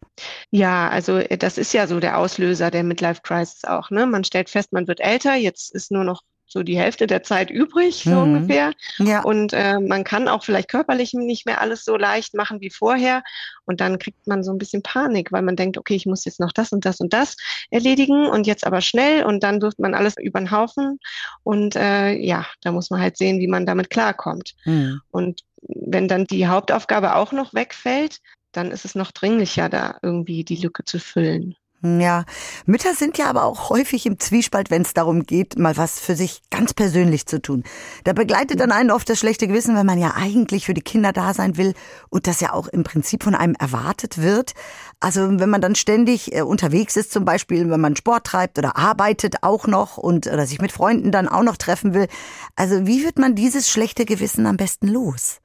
Ja, 0.52 0.90
also 0.90 1.18
äh, 1.18 1.38
das 1.38 1.58
ist 1.58 1.74
ja 1.74 1.88
so 1.88 2.00
der 2.00 2.18
Auslöser 2.18 2.72
der 2.72 2.84
Midlife 2.84 3.22
Crisis 3.22 3.64
auch. 3.64 3.90
Ne? 3.90 4.06
Man 4.06 4.24
stellt 4.24 4.50
fest, 4.50 4.74
man 4.74 4.88
wird 4.88 5.00
älter, 5.00 5.36
jetzt 5.36 5.74
ist 5.74 5.92
nur 5.92 6.04
noch 6.04 6.24
so 6.50 6.64
die 6.64 6.78
Hälfte 6.78 7.08
der 7.08 7.24
Zeit 7.24 7.52
übrig, 7.52 8.04
so 8.06 8.12
mhm. 8.12 8.36
ungefähr. 8.36 8.72
Ja. 9.00 9.22
Und 9.22 9.52
äh, 9.52 9.80
man 9.80 10.04
kann 10.06 10.30
auch 10.30 10.46
vielleicht 10.46 10.70
körperlich 10.70 11.14
nicht 11.14 11.46
mehr 11.46 11.60
alles 11.60 11.84
so 11.84 11.98
leicht 11.98 12.34
machen 12.34 12.62
wie 12.62 12.70
vorher. 12.70 13.22
Und 13.66 13.82
dann 13.82 14.00
kriegt 14.00 14.26
man 14.28 14.44
so 14.44 14.52
ein 14.52 14.58
bisschen 14.58 14.82
Panik, 14.82 15.34
weil 15.34 15.42
man 15.42 15.58
denkt, 15.58 15.78
okay, 15.78 15.96
ich 15.96 16.06
muss 16.06 16.24
jetzt 16.24 16.40
noch 16.40 16.54
das 16.54 16.72
und 16.72 16.86
das 16.86 17.02
und 17.02 17.12
das 17.12 17.36
erledigen 17.70 18.28
und 18.28 18.48
jetzt 18.48 18.66
aber 18.66 18.80
schnell 18.80 19.26
und 19.26 19.44
dann 19.44 19.62
wirft 19.62 19.80
man 19.80 19.94
alles 19.94 20.16
über 20.18 20.40
den 20.40 20.52
Haufen. 20.52 21.00
Und 21.44 21.76
äh, 21.76 22.14
ja, 22.14 22.46
da 22.62 22.72
muss 22.72 22.90
man 22.90 23.02
halt 23.02 23.18
sehen, 23.18 23.40
wie 23.40 23.48
man 23.48 23.66
damit 23.66 23.90
klarkommt. 23.90 24.56
Mhm. 24.64 25.02
Und 25.12 25.42
wenn 25.62 26.08
dann 26.08 26.26
die 26.26 26.48
Hauptaufgabe 26.48 27.16
auch 27.16 27.34
noch 27.34 27.54
wegfällt, 27.54 28.20
dann 28.52 28.72
ist 28.72 28.86
es 28.86 28.96
noch 28.96 29.12
dringlicher, 29.12 29.70
da 29.70 29.98
irgendwie 30.02 30.44
die 30.44 30.56
Lücke 30.56 30.84
zu 30.86 31.00
füllen. 31.00 31.56
Ja, 31.84 32.26
Mütter 32.66 32.96
sind 32.96 33.20
ja 33.20 33.28
aber 33.28 33.44
auch 33.44 33.70
häufig 33.70 34.08
im 34.08 34.20
Zwiespalt, 34.20 34.72
wenn 34.72 34.82
es 34.82 34.96
darum 34.96 35.28
geht, 35.28 35.60
mal 35.60 35.78
was 35.78 36.00
für 36.00 36.16
sich 36.16 36.42
ganz 36.50 36.74
persönlich 36.74 37.28
zu 37.28 37.40
tun. 37.40 37.64
Da 38.04 38.14
begleitet 38.14 38.60
dann 38.60 38.72
einen 38.72 38.90
oft 38.90 39.08
das 39.08 39.20
schlechte 39.20 39.48
Gewissen, 39.48 39.76
weil 39.76 39.84
man 39.84 40.00
ja 40.00 40.16
eigentlich 40.16 40.66
für 40.66 40.74
die 40.74 40.82
Kinder 40.82 41.14
da 41.14 41.36
sein 41.36 41.56
will 41.56 41.76
und 42.10 42.26
das 42.26 42.42
ja 42.42 42.52
auch 42.54 42.68
im 42.68 42.84
Prinzip 42.84 43.24
von 43.24 43.36
einem 43.36 43.54
erwartet 43.54 44.20
wird. 44.20 44.54
Also 45.00 45.40
wenn 45.40 45.52
man 45.52 45.62
dann 45.62 45.76
ständig 45.76 46.34
äh, 46.36 46.42
unterwegs 46.42 46.96
ist, 46.98 47.12
zum 47.12 47.26
Beispiel, 47.26 47.70
wenn 47.70 47.80
man 47.82 47.96
Sport 47.96 48.26
treibt 48.26 48.58
oder 48.58 48.76
arbeitet 48.76 49.44
auch 49.44 49.68
noch 49.68 49.98
und 49.98 50.26
oder 50.26 50.48
sich 50.48 50.60
mit 50.60 50.72
Freunden 50.72 51.12
dann 51.12 51.28
auch 51.28 51.44
noch 51.44 51.58
treffen 51.58 51.94
will. 51.94 52.08
Also 52.56 52.88
wie 52.88 53.06
wird 53.06 53.20
man 53.20 53.36
dieses 53.36 53.70
schlechte 53.70 54.06
Gewissen 54.06 54.48
am 54.48 54.58
besten 54.58 54.88
los? 54.88 55.42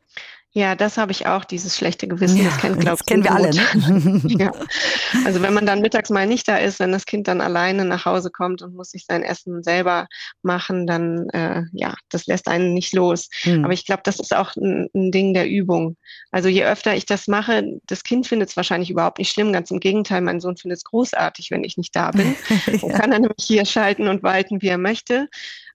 Ja, 0.54 0.74
das 0.74 0.98
habe 0.98 1.12
ich 1.12 1.26
auch, 1.26 1.46
dieses 1.46 1.78
schlechte 1.78 2.06
Gewissen. 2.06 2.36
Ja, 2.36 2.44
das 2.44 2.58
kennt, 2.58 2.80
glaube 2.80 2.98
das 2.98 3.06
kennen 3.06 3.24
wir 3.24 3.32
alle. 3.32 3.54
Ne? 3.54 4.20
ja. 4.38 4.52
Also 5.24 5.40
wenn 5.40 5.54
man 5.54 5.64
dann 5.64 5.80
mittags 5.80 6.10
mal 6.10 6.26
nicht 6.26 6.46
da 6.46 6.58
ist, 6.58 6.78
wenn 6.78 6.92
das 6.92 7.06
Kind 7.06 7.26
dann 7.26 7.40
alleine 7.40 7.86
nach 7.86 8.04
Hause 8.04 8.30
kommt 8.30 8.60
und 8.60 8.74
muss 8.74 8.90
sich 8.90 9.06
sein 9.06 9.22
Essen 9.22 9.62
selber 9.62 10.08
machen, 10.42 10.86
dann 10.86 11.30
äh, 11.30 11.62
ja, 11.72 11.94
das 12.10 12.26
lässt 12.26 12.48
einen 12.48 12.74
nicht 12.74 12.92
los. 12.92 13.30
Hm. 13.44 13.64
Aber 13.64 13.72
ich 13.72 13.86
glaube, 13.86 14.02
das 14.04 14.20
ist 14.20 14.36
auch 14.36 14.54
ein, 14.56 14.90
ein, 14.94 15.10
Ding 15.10 15.32
der 15.32 15.48
Übung. 15.48 15.96
Also 16.30 16.50
je 16.50 16.64
öfter 16.64 16.94
ich 16.94 17.06
das 17.06 17.28
mache, 17.28 17.80
das 17.86 18.04
Kind 18.04 18.26
findet 18.26 18.50
es 18.50 18.56
wahrscheinlich 18.56 18.90
überhaupt 18.90 19.20
nicht 19.20 19.32
schlimm. 19.32 19.54
Ganz 19.54 19.70
im 19.70 19.80
Gegenteil, 19.80 20.20
mein 20.20 20.40
Sohn 20.40 20.58
findet 20.58 20.78
es 20.78 20.84
großartig, 20.84 21.50
wenn 21.50 21.64
ich 21.64 21.78
nicht 21.78 21.96
da 21.96 22.10
bin. 22.10 22.36
ja. 22.66 22.82
Und 22.82 22.92
kann 22.92 23.10
dann 23.10 23.22
nämlich 23.22 23.46
hier 23.46 23.64
schalten 23.64 24.06
und 24.06 24.22
walten, 24.22 24.60
wie 24.60 24.68
er 24.68 24.78
möchte. 24.78 25.28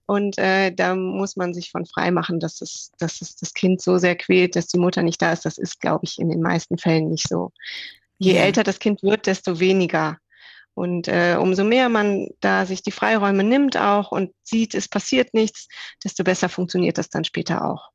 Und 0.08 0.38
äh, 0.38 0.72
da 0.72 0.96
muss 0.96 1.36
man 1.36 1.52
sich 1.52 1.70
von 1.70 1.84
frei 1.84 2.10
machen, 2.10 2.40
dass 2.40 2.62
es, 2.62 2.92
dass 2.98 3.20
es 3.20 3.36
das 3.36 3.52
Kind 3.52 3.82
so 3.82 3.98
sehr 3.98 4.16
quält, 4.16 4.56
dass 4.56 4.66
die 4.66 4.78
Mutter 4.78 5.02
nicht 5.02 5.20
da 5.20 5.34
ist. 5.34 5.44
Das 5.44 5.58
ist, 5.58 5.82
glaube 5.82 6.06
ich, 6.06 6.18
in 6.18 6.30
den 6.30 6.40
meisten 6.40 6.78
Fällen 6.78 7.10
nicht 7.10 7.28
so. 7.28 7.52
Je 8.16 8.32
ja. 8.32 8.40
älter 8.40 8.64
das 8.64 8.78
Kind 8.78 9.02
wird, 9.02 9.26
desto 9.26 9.60
weniger. 9.60 10.16
Und 10.72 11.08
äh, 11.08 11.36
umso 11.38 11.62
mehr 11.62 11.90
man 11.90 12.28
da 12.40 12.64
sich 12.64 12.82
die 12.82 12.90
Freiräume 12.90 13.44
nimmt 13.44 13.76
auch 13.76 14.10
und 14.10 14.32
sieht, 14.44 14.74
es 14.74 14.88
passiert 14.88 15.34
nichts, 15.34 15.68
desto 16.02 16.24
besser 16.24 16.48
funktioniert 16.48 16.96
das 16.96 17.10
dann 17.10 17.24
später 17.24 17.66
auch. 17.66 17.90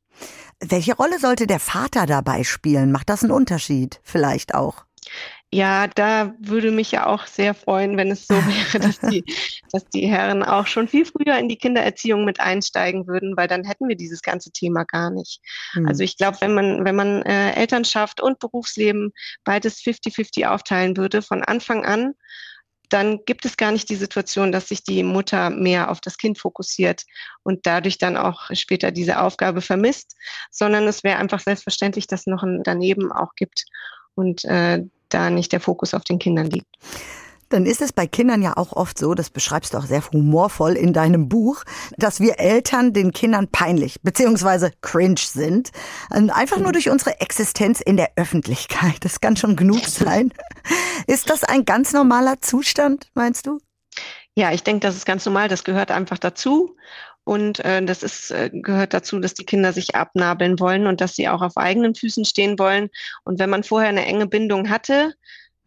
Welche 0.59 0.95
Rolle 0.95 1.17
sollte 1.17 1.47
der 1.47 1.59
Vater 1.59 2.05
dabei 2.05 2.43
spielen? 2.43 2.91
Macht 2.91 3.09
das 3.09 3.23
einen 3.23 3.31
Unterschied 3.31 3.99
vielleicht 4.03 4.53
auch? 4.53 4.85
Ja, 5.53 5.85
da 5.87 6.33
würde 6.39 6.71
mich 6.71 6.91
ja 6.91 7.05
auch 7.05 7.27
sehr 7.27 7.53
freuen, 7.53 7.95
wenn 7.95 8.09
es 8.09 8.25
so 8.25 8.33
wäre, 8.33 8.79
dass 8.79 8.99
die, 8.99 9.23
dass 9.71 9.85
die 9.89 10.07
Herren 10.07 10.41
auch 10.41 10.65
schon 10.65 10.87
viel 10.87 11.05
früher 11.05 11.37
in 11.37 11.47
die 11.47 11.57
Kindererziehung 11.57 12.25
mit 12.25 12.39
einsteigen 12.39 13.05
würden, 13.07 13.37
weil 13.37 13.47
dann 13.47 13.63
hätten 13.63 13.87
wir 13.87 13.95
dieses 13.95 14.23
ganze 14.23 14.51
Thema 14.51 14.83
gar 14.83 15.11
nicht. 15.11 15.41
Mhm. 15.75 15.87
Also 15.87 16.03
ich 16.03 16.17
glaube, 16.17 16.37
wenn 16.41 16.55
man, 16.55 16.85
wenn 16.85 16.95
man 16.95 17.21
äh, 17.21 17.53
Elternschaft 17.53 18.19
und 18.19 18.39
Berufsleben 18.39 19.13
beides 19.43 19.79
50-50 19.81 20.47
aufteilen 20.47 20.97
würde 20.97 21.21
von 21.21 21.43
Anfang 21.43 21.85
an, 21.85 22.15
dann 22.89 23.23
gibt 23.25 23.45
es 23.45 23.55
gar 23.55 23.71
nicht 23.71 23.89
die 23.89 23.95
Situation, 23.95 24.51
dass 24.51 24.69
sich 24.69 24.83
die 24.83 25.03
Mutter 25.03 25.51
mehr 25.51 25.91
auf 25.91 26.01
das 26.01 26.17
Kind 26.17 26.39
fokussiert 26.39 27.03
und 27.43 27.67
dadurch 27.67 27.99
dann 27.99 28.17
auch 28.17 28.49
später 28.53 28.91
diese 28.91 29.21
Aufgabe 29.21 29.61
vermisst, 29.61 30.15
sondern 30.49 30.87
es 30.87 31.03
wäre 31.03 31.19
einfach 31.19 31.39
selbstverständlich, 31.39 32.07
dass 32.07 32.21
es 32.21 32.27
noch 32.27 32.41
ein 32.41 32.63
daneben 32.63 33.11
auch 33.11 33.35
gibt. 33.35 33.65
Und 34.15 34.45
äh, 34.45 34.83
da 35.13 35.29
nicht 35.29 35.51
der 35.51 35.59
Fokus 35.59 35.93
auf 35.93 36.03
den 36.03 36.19
Kindern 36.19 36.47
liegt. 36.47 36.67
Dann 37.49 37.67
ist 37.67 37.81
es 37.83 37.93
bei 37.93 38.07
Kindern 38.07 38.41
ja 38.41 38.57
auch 38.57 38.71
oft 38.71 38.97
so, 38.97 39.13
das 39.13 39.29
beschreibst 39.29 39.73
du 39.73 39.77
auch 39.77 39.85
sehr 39.85 40.01
humorvoll 40.11 40.73
in 40.73 40.91
deinem 40.91 41.29
Buch, 41.29 41.63
dass 41.97 42.19
wir 42.19 42.39
Eltern 42.39 42.93
den 42.93 43.11
Kindern 43.11 43.47
peinlich 43.47 44.01
bzw. 44.01 44.71
cringe 44.81 45.19
sind. 45.19 45.69
Einfach 46.09 46.57
nur 46.57 46.71
durch 46.71 46.89
unsere 46.89 47.21
Existenz 47.21 47.79
in 47.79 47.95
der 47.95 48.13
Öffentlichkeit. 48.15 48.95
Das 49.01 49.21
kann 49.21 49.37
schon 49.37 49.55
genug 49.55 49.85
sein. 49.85 50.33
Ist 51.05 51.29
das 51.29 51.43
ein 51.43 51.63
ganz 51.63 51.93
normaler 51.93 52.41
Zustand, 52.41 53.11
meinst 53.13 53.45
du? 53.45 53.59
Ja, 54.35 54.51
ich 54.51 54.63
denke, 54.63 54.87
das 54.87 54.95
ist 54.95 55.05
ganz 55.05 55.23
normal. 55.23 55.47
Das 55.47 55.63
gehört 55.63 55.91
einfach 55.91 56.17
dazu. 56.17 56.75
Und 57.25 57.59
äh, 57.59 57.83
das 57.83 58.03
ist, 58.03 58.31
äh, 58.31 58.49
gehört 58.51 58.93
dazu, 58.93 59.19
dass 59.19 59.33
die 59.33 59.45
Kinder 59.45 59.71
sich 59.71 59.95
abnabeln 59.95 60.59
wollen 60.59 60.87
und 60.87 60.99
dass 60.99 61.15
sie 61.15 61.29
auch 61.29 61.41
auf 61.41 61.57
eigenen 61.57 61.95
Füßen 61.95 62.25
stehen 62.25 62.59
wollen. 62.59 62.89
Und 63.23 63.39
wenn 63.39 63.49
man 63.49 63.63
vorher 63.63 63.89
eine 63.89 64.05
enge 64.05 64.27
Bindung 64.27 64.69
hatte, 64.69 65.13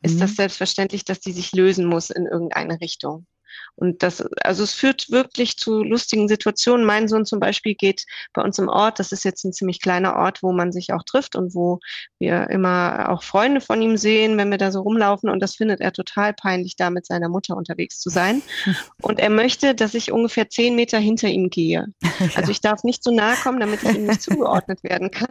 ist 0.02 0.16
mhm. 0.16 0.20
das 0.20 0.36
selbstverständlich, 0.36 1.04
dass 1.04 1.20
die 1.20 1.32
sich 1.32 1.52
lösen 1.52 1.86
muss 1.86 2.10
in 2.10 2.26
irgendeine 2.26 2.80
Richtung. 2.80 3.26
Und 3.74 4.02
das, 4.02 4.22
also 4.42 4.64
es 4.64 4.72
führt 4.72 5.10
wirklich 5.10 5.56
zu 5.56 5.82
lustigen 5.82 6.28
Situationen. 6.28 6.86
Mein 6.86 7.08
Sohn 7.08 7.26
zum 7.26 7.40
Beispiel 7.40 7.74
geht 7.74 8.04
bei 8.32 8.42
uns 8.42 8.58
im 8.58 8.68
Ort, 8.68 8.98
das 8.98 9.12
ist 9.12 9.24
jetzt 9.24 9.44
ein 9.44 9.52
ziemlich 9.52 9.80
kleiner 9.80 10.16
Ort, 10.16 10.42
wo 10.42 10.52
man 10.52 10.72
sich 10.72 10.92
auch 10.92 11.02
trifft 11.04 11.36
und 11.36 11.54
wo 11.54 11.80
wir 12.18 12.48
immer 12.50 13.10
auch 13.10 13.22
Freunde 13.22 13.60
von 13.60 13.82
ihm 13.82 13.96
sehen, 13.96 14.38
wenn 14.38 14.50
wir 14.50 14.58
da 14.58 14.72
so 14.72 14.80
rumlaufen. 14.80 15.28
Und 15.28 15.40
das 15.40 15.56
findet 15.56 15.80
er 15.80 15.92
total 15.92 16.32
peinlich, 16.32 16.76
da 16.76 16.90
mit 16.90 17.06
seiner 17.06 17.28
Mutter 17.28 17.56
unterwegs 17.56 18.00
zu 18.00 18.10
sein. 18.10 18.42
Und 19.02 19.20
er 19.20 19.30
möchte, 19.30 19.74
dass 19.74 19.94
ich 19.94 20.10
ungefähr 20.10 20.48
zehn 20.48 20.74
Meter 20.74 20.98
hinter 20.98 21.28
ihm 21.28 21.50
gehe. 21.50 21.86
Also 22.34 22.50
ich 22.50 22.60
darf 22.60 22.82
nicht 22.82 23.04
so 23.04 23.10
nahe 23.10 23.36
kommen, 23.36 23.60
damit 23.60 23.82
ich 23.82 23.94
ihm 23.94 24.06
nicht 24.06 24.22
zugeordnet 24.22 24.82
werden 24.82 25.10
kann. 25.10 25.28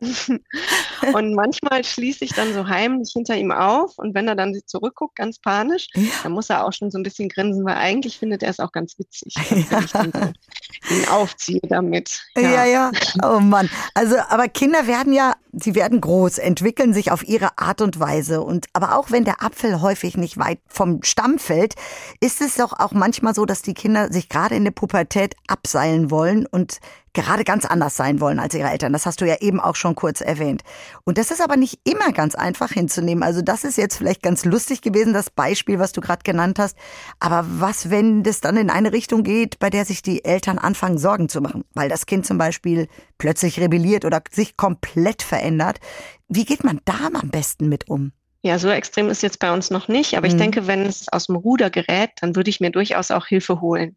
Und 1.14 1.34
manchmal 1.34 1.84
schließe 1.84 2.25
ich 2.25 2.34
dann 2.34 2.54
so 2.54 2.68
heimlich 2.68 3.12
hinter 3.14 3.36
ihm 3.36 3.52
auf. 3.52 3.98
Und 3.98 4.14
wenn 4.14 4.28
er 4.28 4.36
dann 4.36 4.56
zurückguckt, 4.66 5.16
ganz 5.16 5.40
panisch, 5.40 5.88
dann 6.24 6.32
muss 6.32 6.50
er 6.50 6.66
auch 6.66 6.74
schon 6.74 6.92
so 6.92 6.98
ein 6.98 7.04
bisschen 7.04 7.30
grinsen, 7.30 7.66
weil 7.66 7.75
eigentlich 7.75 8.18
findet 8.18 8.44
er 8.44 8.50
es 8.50 8.60
auch 8.60 8.72
ganz 8.72 8.98
witzig, 8.98 9.36
wenn 9.50 9.84
ich 9.84 9.92
dann 9.92 10.12
so 10.12 10.96
ihn 10.96 11.08
aufziehe 11.08 11.62
damit. 11.64 12.22
Ja. 12.36 12.42
ja, 12.42 12.66
ja. 12.66 12.92
Oh 13.24 13.40
Mann. 13.40 13.70
Also, 13.94 14.18
aber 14.30 14.48
Kinder 14.48 14.88
werden 14.88 15.14
ja, 15.14 15.34
sie 15.52 15.74
werden 15.74 16.02
groß, 16.02 16.38
entwickeln 16.38 16.94
sich 16.94 17.12
auf 17.12 17.28
ihre 17.28 17.58
Art 17.58 17.82
und 17.82 18.00
Weise. 18.00 18.42
Und 18.42 18.68
aber 18.74 18.98
auch 18.98 19.12
wenn 19.12 19.25
der 19.25 19.42
Apfel 19.44 19.82
häufig 19.82 20.18
nicht 20.18 20.38
weit 20.38 20.60
vom 20.68 21.02
Stamm 21.04 21.40
fällt, 21.40 21.75
ist 22.20 22.42
es 22.42 22.56
doch 22.56 22.74
auch 22.74 22.92
manchmal 22.92 23.34
so, 23.34 23.46
dass 23.46 23.62
die 23.62 23.74
Kinder 23.74 24.12
sich 24.12 24.30
gerade 24.30 24.56
in 24.56 24.64
der 24.64 24.72
Pubertät 24.72 25.36
abseilen 25.48 26.12
wollen 26.12 26.46
und 26.46 26.80
gerade 27.15 27.43
ganz 27.43 27.65
anders 27.65 27.95
sein 27.95 28.22
wollen 28.22 28.39
als 28.39 28.53
ihre 28.53 28.69
Eltern. 28.69 28.93
Das 28.93 29.07
hast 29.07 29.22
du 29.22 29.25
ja 29.25 29.38
eben 29.39 29.60
auch 29.60 29.75
schon 29.75 29.95
kurz 29.95 30.22
erwähnt. 30.22 30.62
Und 31.03 31.17
das 31.17 31.31
ist 31.31 31.41
aber 31.41 31.57
nicht 31.57 31.79
immer 31.84 32.12
ganz 32.12 32.36
einfach 32.36 32.72
hinzunehmen. 32.72 33.24
Also 33.24 33.41
das 33.41 33.63
ist 33.63 33.77
jetzt 33.77 33.98
vielleicht 33.98 34.22
ganz 34.22 34.45
lustig 34.45 34.81
gewesen, 34.81 35.13
das 35.13 35.31
Beispiel, 35.31 35.79
was 35.79 35.93
du 35.93 36.01
gerade 36.01 36.22
genannt 36.24 36.60
hast. 36.60 36.77
Aber 37.19 37.45
was, 37.48 37.89
wenn 37.89 38.22
das 38.22 38.41
dann 38.41 38.57
in 38.57 38.69
eine 38.69 38.91
Richtung 38.91 39.24
geht, 39.24 39.57
bei 39.57 39.72
der 39.72 39.86
sich 39.86 40.03
die 40.03 40.24
Eltern 40.24 40.60
anfangen, 40.60 41.00
Sorgen 41.00 41.29
zu 41.29 41.41
machen? 41.41 41.63
Weil 41.74 41.89
das 41.89 42.05
Kind 42.05 42.27
zum 42.27 42.38
Beispiel 42.38 42.88
plötzlich 43.17 43.60
rebelliert 43.60 44.05
oder 44.05 44.22
sich 44.29 44.57
komplett 44.57 45.24
verändert. 45.24 45.79
Wie 46.27 46.45
geht 46.45 46.63
man 46.63 46.81
da 46.86 47.10
am 47.13 47.29
besten 47.29 47.69
mit 47.69 47.89
um? 47.89 48.12
Ja, 48.45 48.60
so 48.60 48.69
extrem 48.69 49.10
ist 49.10 49.24
jetzt 49.24 49.39
bei 49.39 49.51
uns 49.51 49.72
noch 49.72 49.88
nicht, 49.88 50.15
aber 50.15 50.27
mhm. 50.27 50.34
ich 50.34 50.39
denke, 50.39 50.67
wenn 50.67 50.86
es 50.86 51.07
aus 51.12 51.25
dem 51.25 51.36
Ruder 51.36 51.72
gerät, 51.72 52.12
dann 52.22 52.36
würde 52.36 52.51
ich 52.51 52.60
mir 52.60 52.69
durchaus 52.69 53.10
auch 53.10 53.25
Hilfe 53.25 53.60
holen. 53.60 53.95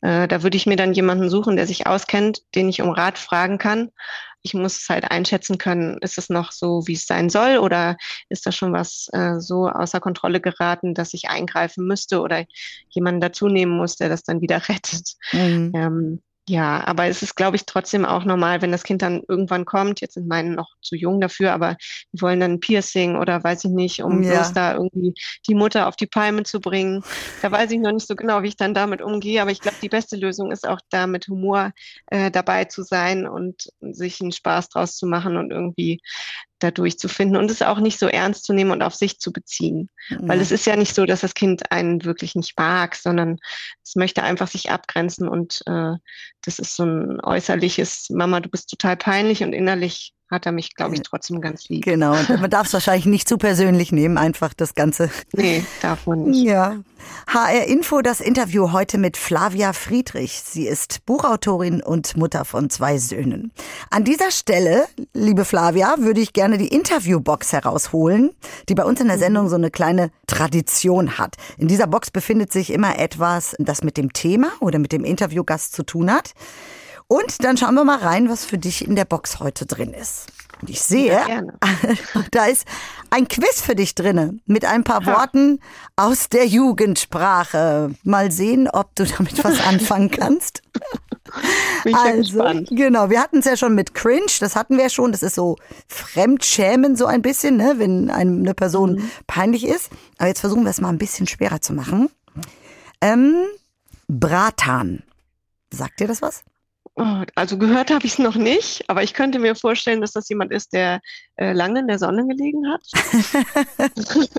Äh, 0.00 0.28
da 0.28 0.42
würde 0.42 0.56
ich 0.56 0.66
mir 0.66 0.76
dann 0.76 0.92
jemanden 0.92 1.30
suchen, 1.30 1.56
der 1.56 1.66
sich 1.66 1.86
auskennt, 1.86 2.42
den 2.54 2.68
ich 2.68 2.82
um 2.82 2.90
Rat 2.90 3.18
fragen 3.18 3.58
kann. 3.58 3.90
Ich 4.42 4.54
muss 4.54 4.78
es 4.78 4.88
halt 4.88 5.10
einschätzen 5.10 5.58
können, 5.58 5.98
ist 6.02 6.18
es 6.18 6.28
noch 6.28 6.52
so, 6.52 6.86
wie 6.86 6.92
es 6.92 7.06
sein 7.06 7.30
soll, 7.30 7.58
oder 7.58 7.96
ist 8.28 8.46
da 8.46 8.52
schon 8.52 8.72
was 8.72 9.08
äh, 9.12 9.40
so 9.40 9.68
außer 9.68 9.98
Kontrolle 9.98 10.40
geraten, 10.40 10.94
dass 10.94 11.14
ich 11.14 11.28
eingreifen 11.28 11.86
müsste 11.86 12.20
oder 12.20 12.44
jemanden 12.88 13.20
dazu 13.20 13.48
nehmen 13.48 13.76
muss, 13.76 13.96
der 13.96 14.08
das 14.08 14.22
dann 14.22 14.40
wieder 14.40 14.56
rettet. 14.68 15.14
Mhm. 15.32 15.72
Ähm, 15.74 16.22
ja, 16.48 16.86
aber 16.86 17.06
es 17.06 17.22
ist, 17.22 17.34
glaube 17.34 17.56
ich, 17.56 17.66
trotzdem 17.66 18.04
auch 18.04 18.24
normal, 18.24 18.62
wenn 18.62 18.70
das 18.70 18.84
Kind 18.84 19.02
dann 19.02 19.22
irgendwann 19.26 19.64
kommt. 19.64 20.00
Jetzt 20.00 20.14
sind 20.14 20.28
meine 20.28 20.50
noch 20.50 20.76
zu 20.80 20.94
jung 20.94 21.20
dafür, 21.20 21.52
aber 21.52 21.76
die 22.12 22.22
wollen 22.22 22.38
dann 22.38 22.52
ein 22.52 22.60
Piercing 22.60 23.16
oder 23.16 23.42
weiß 23.42 23.64
ich 23.64 23.72
nicht, 23.72 24.02
um 24.02 24.22
ja. 24.22 24.34
bloß 24.34 24.52
da 24.52 24.74
irgendwie 24.74 25.14
die 25.48 25.56
Mutter 25.56 25.88
auf 25.88 25.96
die 25.96 26.06
Palme 26.06 26.44
zu 26.44 26.60
bringen. 26.60 27.02
Da 27.42 27.50
weiß 27.50 27.72
ich 27.72 27.80
noch 27.80 27.90
nicht 27.90 28.06
so 28.06 28.14
genau, 28.14 28.44
wie 28.44 28.48
ich 28.48 28.56
dann 28.56 28.74
damit 28.74 29.02
umgehe, 29.02 29.42
aber 29.42 29.50
ich 29.50 29.60
glaube, 29.60 29.78
die 29.82 29.88
beste 29.88 30.16
Lösung 30.16 30.52
ist 30.52 30.68
auch 30.68 30.80
da 30.90 31.08
mit 31.08 31.26
Humor 31.26 31.72
äh, 32.06 32.30
dabei 32.30 32.66
zu 32.66 32.82
sein 32.82 33.26
und 33.26 33.72
sich 33.80 34.20
einen 34.20 34.30
Spaß 34.30 34.68
draus 34.68 34.96
zu 34.96 35.06
machen 35.06 35.36
und 35.36 35.50
irgendwie 35.50 36.00
da 36.58 36.70
durchzufinden 36.70 37.36
und 37.36 37.50
es 37.50 37.62
auch 37.62 37.78
nicht 37.78 37.98
so 37.98 38.06
ernst 38.06 38.44
zu 38.44 38.52
nehmen 38.52 38.70
und 38.70 38.82
auf 38.82 38.94
sich 38.94 39.18
zu 39.18 39.32
beziehen. 39.32 39.90
Ja. 40.08 40.18
Weil 40.22 40.40
es 40.40 40.50
ist 40.50 40.66
ja 40.66 40.76
nicht 40.76 40.94
so, 40.94 41.04
dass 41.04 41.20
das 41.20 41.34
Kind 41.34 41.70
einen 41.70 42.04
wirklich 42.04 42.34
nicht 42.34 42.58
mag, 42.58 42.96
sondern 42.96 43.38
es 43.84 43.94
möchte 43.94 44.22
einfach 44.22 44.48
sich 44.48 44.70
abgrenzen 44.70 45.28
und 45.28 45.62
äh, 45.66 45.92
das 46.42 46.58
ist 46.58 46.76
so 46.76 46.84
ein 46.84 47.20
äußerliches, 47.20 48.10
Mama, 48.10 48.40
du 48.40 48.48
bist 48.48 48.70
total 48.70 48.96
peinlich 48.96 49.42
und 49.42 49.52
innerlich 49.52 50.14
hat 50.30 50.44
er 50.46 50.52
mich, 50.52 50.74
glaube 50.74 50.94
ich, 50.94 51.02
trotzdem 51.02 51.40
ganz 51.40 51.68
lieb. 51.68 51.84
Genau, 51.84 52.16
man 52.28 52.50
darf 52.50 52.66
es 52.66 52.72
wahrscheinlich 52.72 53.06
nicht 53.06 53.28
zu 53.28 53.38
persönlich 53.38 53.92
nehmen, 53.92 54.18
einfach 54.18 54.54
das 54.54 54.74
Ganze. 54.74 55.10
Nee, 55.32 55.64
darf 55.82 56.06
man 56.06 56.24
nicht. 56.24 56.44
Ja. 56.44 56.76
HR 57.28 57.64
Info, 57.66 58.02
das 58.02 58.20
Interview 58.20 58.72
heute 58.72 58.98
mit 58.98 59.16
Flavia 59.16 59.72
Friedrich. 59.72 60.42
Sie 60.44 60.66
ist 60.66 61.06
Buchautorin 61.06 61.82
und 61.82 62.16
Mutter 62.16 62.44
von 62.44 62.70
zwei 62.70 62.98
Söhnen. 62.98 63.52
An 63.90 64.02
dieser 64.02 64.30
Stelle, 64.32 64.86
liebe 65.12 65.44
Flavia, 65.44 65.94
würde 65.98 66.20
ich 66.20 66.32
gerne 66.32 66.58
die 66.58 66.68
Interviewbox 66.68 67.52
herausholen, 67.52 68.30
die 68.68 68.74
bei 68.74 68.84
uns 68.84 69.00
in 69.00 69.06
der 69.06 69.18
Sendung 69.18 69.48
so 69.48 69.54
eine 69.54 69.70
kleine 69.70 70.10
Tradition 70.26 71.18
hat. 71.18 71.36
In 71.58 71.68
dieser 71.68 71.86
Box 71.86 72.10
befindet 72.10 72.52
sich 72.52 72.72
immer 72.72 72.98
etwas, 72.98 73.54
das 73.58 73.84
mit 73.84 73.96
dem 73.96 74.12
Thema 74.12 74.50
oder 74.60 74.78
mit 74.80 74.90
dem 74.90 75.04
Interviewgast 75.04 75.74
zu 75.74 75.84
tun 75.84 76.10
hat. 76.10 76.32
Und 77.08 77.44
dann 77.44 77.56
schauen 77.56 77.74
wir 77.74 77.84
mal 77.84 77.98
rein, 77.98 78.28
was 78.28 78.44
für 78.44 78.58
dich 78.58 78.86
in 78.86 78.96
der 78.96 79.04
Box 79.04 79.38
heute 79.38 79.64
drin 79.66 79.92
ist. 79.92 80.26
Und 80.60 80.70
ich 80.70 80.80
sehe, 80.80 81.12
Ja, 81.12 81.42
da 82.32 82.46
ist 82.46 82.66
ein 83.10 83.28
Quiz 83.28 83.60
für 83.60 83.74
dich 83.76 83.94
drinne 83.94 84.38
mit 84.46 84.64
ein 84.64 84.82
paar 84.84 85.02
Ja. 85.02 85.14
Worten 85.18 85.60
aus 85.96 86.28
der 86.30 86.46
Jugendsprache. 86.46 87.94
Mal 88.02 88.32
sehen, 88.32 88.68
ob 88.68 88.94
du 88.96 89.04
damit 89.04 89.44
was 89.44 89.60
anfangen 89.66 90.10
kannst. 90.10 90.62
Bin 91.84 91.92
ich 91.92 91.92
ja 91.92 92.02
Also, 92.02 92.38
gespannt. 92.38 92.68
genau, 92.72 93.10
wir 93.10 93.20
hatten 93.20 93.38
es 93.38 93.44
ja 93.44 93.56
schon 93.56 93.74
mit 93.74 93.94
Cringe, 93.94 94.26
das 94.40 94.56
hatten 94.56 94.78
wir 94.78 94.88
schon, 94.88 95.12
das 95.12 95.22
ist 95.22 95.34
so 95.34 95.56
Fremdschämen 95.88 96.96
so 96.96 97.06
ein 97.06 97.20
bisschen, 97.22 97.56
ne, 97.56 97.74
wenn 97.76 98.10
eine 98.10 98.54
Person 98.54 98.94
Mhm. 98.96 99.10
peinlich 99.26 99.64
ist. 99.66 99.90
Aber 100.18 100.28
jetzt 100.28 100.40
versuchen 100.40 100.64
wir 100.64 100.70
es 100.70 100.80
mal 100.80 100.88
ein 100.88 100.98
bisschen 100.98 101.26
schwerer 101.26 101.60
zu 101.60 101.72
machen. 101.74 102.08
Ähm, 103.00 103.36
Bratan. 104.08 105.02
Sagt 105.72 106.00
dir 106.00 106.08
das 106.08 106.22
was? 106.22 106.42
Oh, 106.98 107.22
Also 107.34 107.58
gehört 107.58 107.90
habe 107.90 108.06
ich 108.06 108.12
es 108.14 108.18
noch 108.18 108.36
nicht, 108.36 108.88
aber 108.88 109.02
ich 109.02 109.12
könnte 109.12 109.38
mir 109.38 109.54
vorstellen, 109.54 110.00
dass 110.00 110.12
das 110.12 110.28
jemand 110.30 110.50
ist, 110.50 110.72
der 110.72 111.00
äh, 111.36 111.52
lange 111.52 111.80
in 111.80 111.88
der 111.88 111.98
Sonne 111.98 112.26
gelegen 112.26 112.62
hat. 112.72 112.82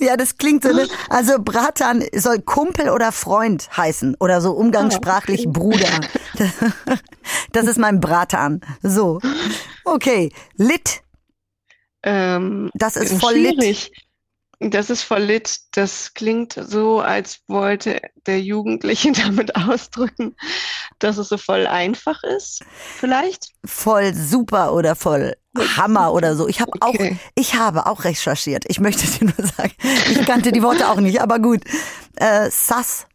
Ja, 0.00 0.16
das 0.16 0.36
klingt 0.36 0.64
so, 0.64 0.72
ne? 0.72 0.88
Also 1.08 1.34
Bratan 1.38 2.04
soll 2.14 2.40
Kumpel 2.40 2.90
oder 2.90 3.12
Freund 3.12 3.68
heißen 3.76 4.16
oder 4.20 4.40
so 4.40 4.52
umgangssprachlich 4.52 5.46
Ah. 5.46 5.50
Bruder. 5.50 6.00
Das 7.52 7.66
ist 7.66 7.78
mein 7.78 8.00
Bratan. 8.00 8.60
So. 8.82 9.20
Okay. 9.84 10.32
Lit. 10.56 11.02
Ähm, 12.02 12.70
Das 12.74 12.96
ist 12.96 13.20
voll 13.20 13.34
lit. 13.34 13.90
Das 14.70 14.90
ist 14.90 15.02
voll 15.02 15.22
lit. 15.22 15.58
Das 15.72 16.14
klingt 16.14 16.52
so, 16.54 17.00
als 17.00 17.40
wollte 17.48 18.00
der 18.26 18.40
Jugendliche 18.40 19.12
damit 19.24 19.56
ausdrücken, 19.56 20.36
dass 21.00 21.18
es 21.18 21.28
so 21.28 21.36
voll 21.38 21.66
einfach 21.66 22.22
ist. 22.22 22.62
Vielleicht? 22.96 23.48
Voll 23.64 24.14
super 24.14 24.72
oder 24.72 24.94
voll 24.94 25.34
Hammer 25.76 26.12
oder 26.12 26.36
so. 26.36 26.48
Ich 26.48 26.60
habe 26.60 26.72
auch, 26.80 26.90
Okay. 26.90 27.18
ich 27.34 27.54
habe 27.54 27.86
auch 27.86 28.04
recherchiert. 28.04 28.64
Ich 28.68 28.78
möchte 28.80 29.06
dir 29.06 29.24
nur 29.36 29.46
sagen, 29.48 29.72
ich 30.10 30.24
kannte 30.24 30.52
die 30.52 30.62
Worte 30.62 30.88
auch 30.88 31.00
nicht, 31.00 31.20
aber 31.20 31.38
gut. 31.40 31.62
Äh, 32.16 32.48
Sass. 32.50 33.06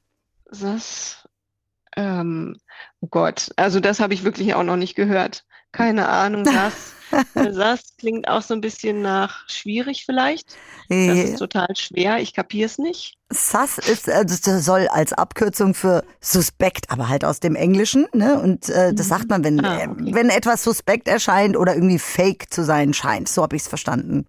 Das, 0.51 1.27
ähm, 1.95 2.57
oh 3.01 3.07
Gott, 3.09 3.51
also 3.55 3.79
das 3.79 3.99
habe 3.99 4.13
ich 4.13 4.23
wirklich 4.23 4.53
auch 4.53 4.63
noch 4.63 4.77
nicht 4.77 4.95
gehört. 4.95 5.45
Keine 5.77 6.09
Ahnung, 6.09 6.43
das. 6.45 6.73
Äh, 7.35 7.51
Das 7.53 7.95
klingt 7.97 8.27
auch 8.27 8.41
so 8.41 8.53
ein 8.53 8.59
bisschen 8.61 9.01
nach 9.01 9.47
schwierig 9.47 10.03
vielleicht. 10.05 10.49
Das 10.89 10.97
Äh, 10.97 11.23
ist 11.23 11.37
total 11.39 11.67
schwer. 11.75 12.17
Ich 12.19 12.33
kapiere 12.33 12.65
es 12.65 12.77
nicht. 12.77 13.15
Sass 13.29 13.77
ist, 13.77 14.09
also 14.09 14.59
soll 14.59 14.87
als 14.89 15.13
Abkürzung 15.13 15.73
für 15.73 16.03
suspekt, 16.19 16.89
aber 16.89 17.07
halt 17.07 17.23
aus 17.23 17.39
dem 17.39 17.55
Englischen, 17.55 18.07
ne? 18.13 18.39
Und 18.41 18.67
äh, 18.69 18.93
das 18.93 19.07
sagt 19.07 19.29
man, 19.29 19.43
wenn, 19.43 19.63
Ah, 19.63 19.83
äh, 19.83 19.87
okay. 19.87 20.09
wenn 20.13 20.29
etwas 20.29 20.63
suspekt 20.63 21.07
erscheint 21.07 21.55
oder 21.55 21.75
irgendwie 21.75 21.99
fake 21.99 22.51
zu 22.51 22.63
sein 22.63 22.93
scheint. 22.93 23.29
So 23.29 23.41
habe 23.43 23.55
ich 23.55 23.61
es 23.61 23.67
verstanden. 23.69 24.25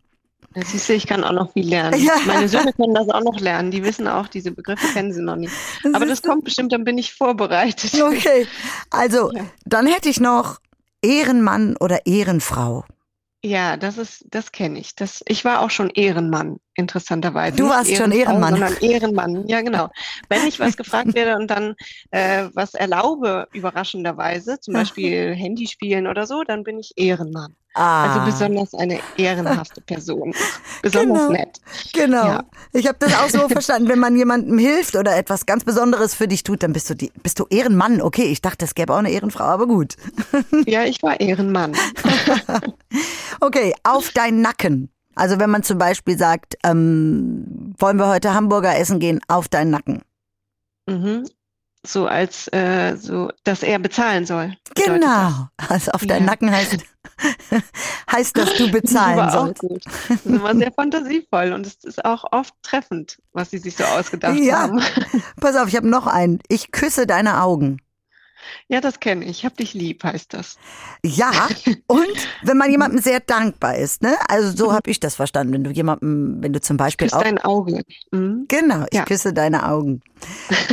Siehst 0.55 0.89
du, 0.89 0.95
ich 0.95 1.07
kann 1.07 1.23
auch 1.25 1.33
noch 1.33 1.53
viel 1.53 1.69
lernen. 1.69 2.01
Ja. 2.03 2.15
Meine 2.27 2.49
Söhne 2.49 2.73
können 2.77 2.95
das 2.95 3.09
auch 3.11 3.23
noch 3.23 3.39
lernen. 3.39 3.71
Die 3.71 3.85
wissen 3.85 4.09
auch, 4.09 4.29
diese 4.29 4.51
Begriffe 4.51 4.87
kennen 4.93 5.13
sie 5.13 5.23
noch 5.23 5.37
nicht. 5.37 5.53
Aber 5.93 6.07
das 6.07 6.23
kommt 6.23 6.45
bestimmt, 6.45 6.73
dann 6.73 6.85
bin 6.85 6.97
ich 6.99 7.13
vorbereitet. 7.15 7.93
Okay, 8.01 8.47
also 8.91 9.33
Ja. 9.35 9.43
dann 9.67 9.87
hätte 9.87 10.09
ich 10.09 10.21
noch 10.21 10.59
Ehrenmann 11.03 11.77
oder 11.77 12.07
Ehrenfrau. 12.07 12.85
Ja, 13.45 13.77
das 13.77 13.99
ist, 13.99 14.25
das 14.31 14.51
kenne 14.51 14.81
ich. 14.81 14.97
Das, 14.97 15.23
ich 15.29 15.45
war 15.45 15.61
auch 15.61 15.71
schon 15.71 15.91
Ehrenmann, 15.91 16.59
interessanterweise. 16.75 17.57
Du 17.57 17.69
warst 17.69 17.95
schon 17.95 18.11
Ehrenfrau, 18.11 18.33
Ehrenmann. 18.33 18.51
Sondern 18.51 18.77
Ehrenmann, 18.81 19.47
ja 19.47 19.61
genau. 19.61 19.91
Wenn 20.29 20.45
ich 20.47 20.59
was 20.59 20.77
gefragt 20.77 21.15
werde 21.15 21.37
und 21.37 21.49
dann 21.49 21.77
äh, 22.11 22.49
was 22.55 22.75
erlaube, 22.75 23.47
überraschenderweise, 23.53 24.59
zum 24.59 24.75
Beispiel 24.75 25.35
Handy 25.37 25.69
spielen 25.69 26.09
oder 26.09 26.27
so, 26.27 26.43
dann 26.43 26.65
bin 26.65 26.81
ich 26.81 26.95
Ehrenmann. 26.97 27.55
Also 27.79 28.21
Ah, 28.21 28.25
besonders 28.25 28.75
eine 28.75 28.99
ehrenhafte 29.17 29.81
Person. 29.81 30.35
Besonders 30.83 31.19
Genau. 31.29 31.33
nett. 31.33 31.61
genau. 31.93 32.27
ja. 32.27 32.45
Ich 32.73 32.87
habe 32.89 32.99
das 32.99 33.15
auch 33.15 33.29
so 33.29 33.49
verstanden, 33.49 33.89
wenn 33.89 33.99
man 34.01 34.17
jemandem 34.17 34.59
hilft 34.59 34.97
oder 34.97 35.17
etwas 35.17 35.47
ganz 35.47 35.65
Besonderes 35.65 36.15
für 36.15 36.27
dich 36.27 36.43
tut, 36.43 36.63
dann 36.65 36.73
bist 36.73 36.91
du 36.91 36.95
die, 36.95 37.13
bist 37.23 37.39
du 37.39 37.47
Ehrenmann. 37.51 38.01
Okay, 38.03 38.25
ich 38.25 38.43
dachte, 38.43 38.65
es 38.65 38.75
gäbe 38.75 38.93
auch 38.93 38.99
eine 38.99 39.11
Ehrenfrau, 39.11 39.45
aber 39.45 39.67
gut. 39.69 39.95
Ja, 40.67 40.83
ich 40.85 41.03
war 41.03 41.21
Ehrenmann. 41.21 41.75
Okay, 43.41 43.75
auf 43.85 44.11
deinen 44.11 44.41
Nacken. 44.43 44.91
Also 45.15 45.39
wenn 45.39 45.51
man 45.51 45.63
zum 45.63 45.79
Beispiel 45.79 46.17
sagt, 46.19 46.57
ähm, 46.65 47.75
wollen 47.79 47.97
wir 47.99 48.09
heute 48.09 48.35
Hamburger 48.35 48.77
essen 48.79 48.99
gehen, 49.01 49.21
auf 49.29 49.49
deinen 49.49 49.71
Nacken. 49.71 50.03
Mhm. 50.87 51.29
So 51.87 52.07
als 52.07 52.49
äh, 52.53 52.97
so, 52.97 53.31
dass 53.45 53.63
er 53.63 53.79
bezahlen 53.79 54.27
soll. 54.27 54.55
Genau. 54.75 55.49
Also 55.69 55.93
auf 55.93 56.05
deinen 56.07 56.25
Ja. 56.25 56.31
Nacken 56.33 56.51
heißt, 56.51 56.79
heißt, 58.13 58.37
dass 58.37 58.55
du 58.57 58.71
bezahlen 58.71 59.17
Das 59.19 59.33
sollst. 59.33 59.61
gut. 59.61 59.85
Das 59.87 60.11
ist 60.11 60.27
immer 60.27 60.55
sehr 60.57 60.73
fantasievoll 60.73 61.53
und 61.53 61.67
es 61.67 61.85
ist 61.85 62.05
auch 62.05 62.25
oft 62.33 62.55
treffend, 62.63 63.19
was 63.33 63.51
sie 63.51 63.59
sich 63.59 63.77
so 63.77 63.85
ausgedacht 63.85 64.39
Ja. 64.39 64.59
haben. 64.61 64.81
Pass 65.41 65.57
auf, 65.57 65.69
ich 65.69 65.77
habe 65.77 65.89
noch 65.89 66.07
einen. 66.07 66.41
Ich 66.49 66.71
küsse 66.73 67.07
deine 67.07 67.43
Augen. 67.43 67.81
Ja, 68.69 68.81
das 68.81 69.01
kenne 69.01 69.25
ich. 69.25 69.45
Hab 69.45 69.57
dich 69.57 69.75
lieb, 69.75 70.05
heißt 70.05 70.33
das. 70.33 70.59
Ja, 71.05 71.33
und 71.89 72.07
wenn 72.43 72.57
man 72.57 72.71
jemandem 72.71 73.01
sehr 73.01 73.21
dankbar 73.21 73.77
ist, 73.77 74.01
ne? 74.03 74.17
Also 74.29 74.57
so 74.57 74.73
habe 74.73 74.91
ich 74.91 75.01
das 75.01 75.17
verstanden, 75.17 75.53
wenn 75.53 75.65
du 75.65 75.71
jemandem, 75.71 76.37
wenn 76.41 76.53
du 76.53 76.61
zum 76.61 76.77
Beispiel 76.77 77.09
Küss 77.09 77.15
auch, 77.15 77.23
dein 77.25 77.39
Auge. 77.39 77.83
Mhm. 78.13 78.45
genau, 78.49 78.85
ich 78.91 78.99
Ja. 78.99 79.05
küsse 79.05 79.33
deine 79.33 79.67
Augen. 79.69 80.01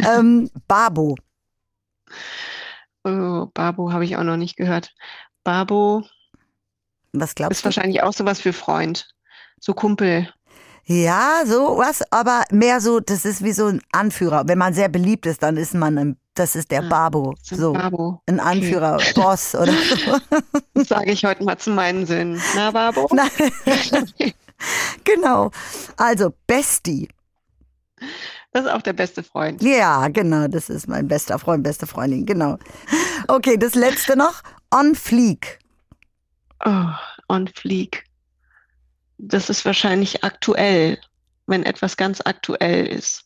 ähm, 0.07 0.49
Babo, 0.67 1.15
Oh, 3.03 3.47
Babo 3.53 3.91
habe 3.91 4.05
ich 4.05 4.17
auch 4.17 4.23
noch 4.23 4.37
nicht 4.37 4.55
gehört. 4.57 4.93
Babo 5.43 6.03
was 7.19 7.29
ist 7.31 7.35
glaubst 7.35 7.61
du? 7.61 7.65
wahrscheinlich 7.65 8.03
auch 8.03 8.13
sowas 8.13 8.39
für 8.39 8.53
Freund. 8.53 9.07
So 9.59 9.73
Kumpel. 9.73 10.29
Ja, 10.87 11.41
so 11.45 11.77
was, 11.79 12.03
aber 12.11 12.43
mehr 12.51 12.79
so, 12.79 12.99
das 12.99 13.25
ist 13.25 13.43
wie 13.43 13.53
so 13.53 13.65
ein 13.67 13.81
Anführer. 13.91 14.43
Wenn 14.47 14.59
man 14.59 14.73
sehr 14.75 14.87
beliebt 14.87 15.25
ist, 15.25 15.41
dann 15.41 15.57
ist 15.57 15.73
man, 15.73 15.97
ein, 15.97 16.17
das 16.35 16.55
ist 16.55 16.69
der 16.69 16.83
Ah, 16.83 16.87
Babo, 16.89 17.33
So 17.41 17.55
so 17.55 17.73
Babo. 17.73 18.21
ein 18.27 18.39
Anführer, 18.39 18.99
Boss 19.15 19.55
oder 19.55 19.71
so. 19.73 20.17
Das 20.75 20.87
sage 20.89 21.11
ich 21.11 21.25
heute 21.25 21.43
mal 21.43 21.57
zu 21.57 21.71
meinen 21.71 22.05
Söhnen. 22.05 22.39
Na, 22.55 22.69
Babo? 22.69 23.09
Nein. 23.13 24.33
genau. 25.03 25.49
Also 25.97 26.33
Bestie. 26.45 27.09
Das 28.51 28.65
ist 28.65 28.71
auch 28.71 28.81
der 28.83 28.93
beste 28.93 29.23
Freund. 29.23 29.61
Ja, 29.63 30.07
genau, 30.09 30.47
das 30.47 30.69
ist 30.69 30.87
mein 30.87 31.07
bester 31.07 31.39
Freund, 31.39 31.63
beste 31.63 31.87
Freundin, 31.87 32.25
genau. 32.25 32.57
Okay, 33.27 33.57
das 33.57 33.73
letzte 33.75 34.15
noch. 34.15 34.43
On 34.73 34.95
Fleek. 34.95 35.59
Oh, 36.63 36.89
on 37.27 37.47
fleek. 37.47 38.03
Das 39.17 39.49
ist 39.49 39.65
wahrscheinlich 39.65 40.23
aktuell, 40.23 40.99
wenn 41.47 41.63
etwas 41.63 41.97
ganz 41.97 42.21
aktuell 42.23 42.87
ist. 42.87 43.25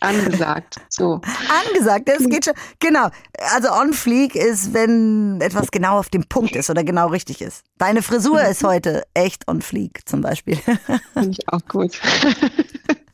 Angesagt. 0.00 0.76
So. 0.88 1.20
Angesagt, 1.64 2.08
es 2.08 2.28
geht 2.28 2.44
schon. 2.44 2.54
Genau. 2.78 3.10
Also 3.54 3.72
on 3.72 3.92
fleek 3.92 4.34
ist, 4.36 4.72
wenn 4.72 5.40
etwas 5.40 5.70
genau 5.70 5.98
auf 5.98 6.08
dem 6.08 6.24
Punkt 6.28 6.54
ist 6.54 6.70
oder 6.70 6.84
genau 6.84 7.08
richtig 7.08 7.40
ist. 7.40 7.64
Deine 7.78 8.02
Frisur 8.02 8.42
ist 8.42 8.62
heute 8.62 9.02
echt 9.14 9.48
on 9.48 9.62
fleek 9.62 10.08
zum 10.08 10.20
Beispiel. 10.20 10.56
Finde 11.12 11.30
ich 11.30 11.48
auch 11.48 11.64
gut. 11.66 12.00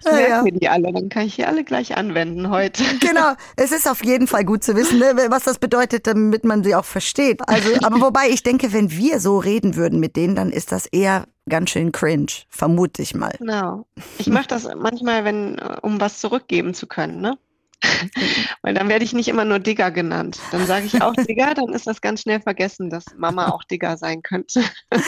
Ich 0.00 0.12
merke 0.12 0.30
ja. 0.30 0.42
mir 0.42 0.52
die 0.52 0.68
alle, 0.68 0.92
dann 0.92 1.08
kann 1.08 1.26
ich 1.26 1.36
die 1.36 1.44
alle 1.44 1.64
gleich 1.64 1.96
anwenden 1.96 2.50
heute. 2.50 2.82
Genau, 3.00 3.32
es 3.56 3.72
ist 3.72 3.88
auf 3.88 4.04
jeden 4.04 4.26
Fall 4.26 4.44
gut 4.44 4.62
zu 4.62 4.74
wissen, 4.76 4.98
ne, 4.98 5.14
was 5.28 5.44
das 5.44 5.58
bedeutet, 5.58 6.06
damit 6.06 6.44
man 6.44 6.62
sie 6.62 6.74
auch 6.74 6.84
versteht. 6.84 7.40
Also, 7.48 7.70
aber 7.82 8.00
wobei 8.00 8.28
ich 8.28 8.42
denke, 8.42 8.72
wenn 8.72 8.90
wir 8.90 9.20
so 9.20 9.38
reden 9.38 9.76
würden 9.76 10.00
mit 10.00 10.16
denen, 10.16 10.34
dann 10.34 10.50
ist 10.50 10.72
das 10.72 10.86
eher 10.86 11.26
ganz 11.48 11.70
schön 11.70 11.92
cringe, 11.92 12.26
vermute 12.48 13.02
ich 13.02 13.14
mal. 13.14 13.34
Genau. 13.38 13.86
Ich 14.18 14.28
mache 14.28 14.48
das 14.48 14.68
manchmal, 14.76 15.24
wenn, 15.24 15.58
äh, 15.58 15.76
um 15.82 16.00
was 16.00 16.20
zurückgeben 16.20 16.74
zu 16.74 16.86
können, 16.86 17.20
ne? 17.20 17.38
Weil 18.62 18.74
dann 18.74 18.88
werde 18.88 19.04
ich 19.04 19.12
nicht 19.12 19.28
immer 19.28 19.44
nur 19.44 19.58
Digger 19.58 19.90
genannt. 19.90 20.38
Dann 20.50 20.66
sage 20.66 20.86
ich 20.86 21.00
auch 21.02 21.14
Digger, 21.14 21.54
dann 21.56 21.68
ist 21.68 21.86
das 21.86 22.00
ganz 22.00 22.22
schnell 22.22 22.40
vergessen, 22.40 22.90
dass 22.90 23.04
Mama 23.16 23.48
auch 23.48 23.64
Digger 23.64 23.96
sein 23.96 24.22
könnte. 24.22 24.62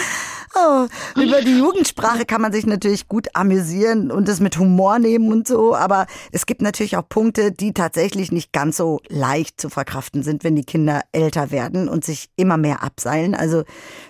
Oh, 0.53 0.89
über 1.15 1.43
die 1.43 1.59
Jugendsprache 1.59 2.25
kann 2.25 2.41
man 2.41 2.53
sich 2.53 2.67
natürlich 2.67 3.07
gut 3.07 3.29
amüsieren 3.35 4.11
und 4.11 4.29
es 4.29 4.41
mit 4.41 4.59
Humor 4.59 4.99
nehmen 4.99 5.31
und 5.31 5.47
so, 5.47 5.77
aber 5.77 6.09
es 6.33 6.45
gibt 6.45 6.61
natürlich 6.61 6.97
auch 6.97 7.09
Punkte, 7.09 7.53
die 7.53 7.73
tatsächlich 7.73 8.33
nicht 8.33 8.53
ganz 8.53 8.77
so 8.77 9.01
leicht 9.09 9.61
zu 9.61 9.69
verkraften 9.69 10.25
sind, 10.25 10.43
wenn 10.43 10.57
die 10.57 10.65
Kinder 10.65 11.03
älter 11.13 11.53
werden 11.53 11.89
und 11.89 12.05
sich 12.05 12.31
immer 12.35 12.57
mehr 12.57 12.83
abseilen. 12.83 13.37
Also 13.37 13.63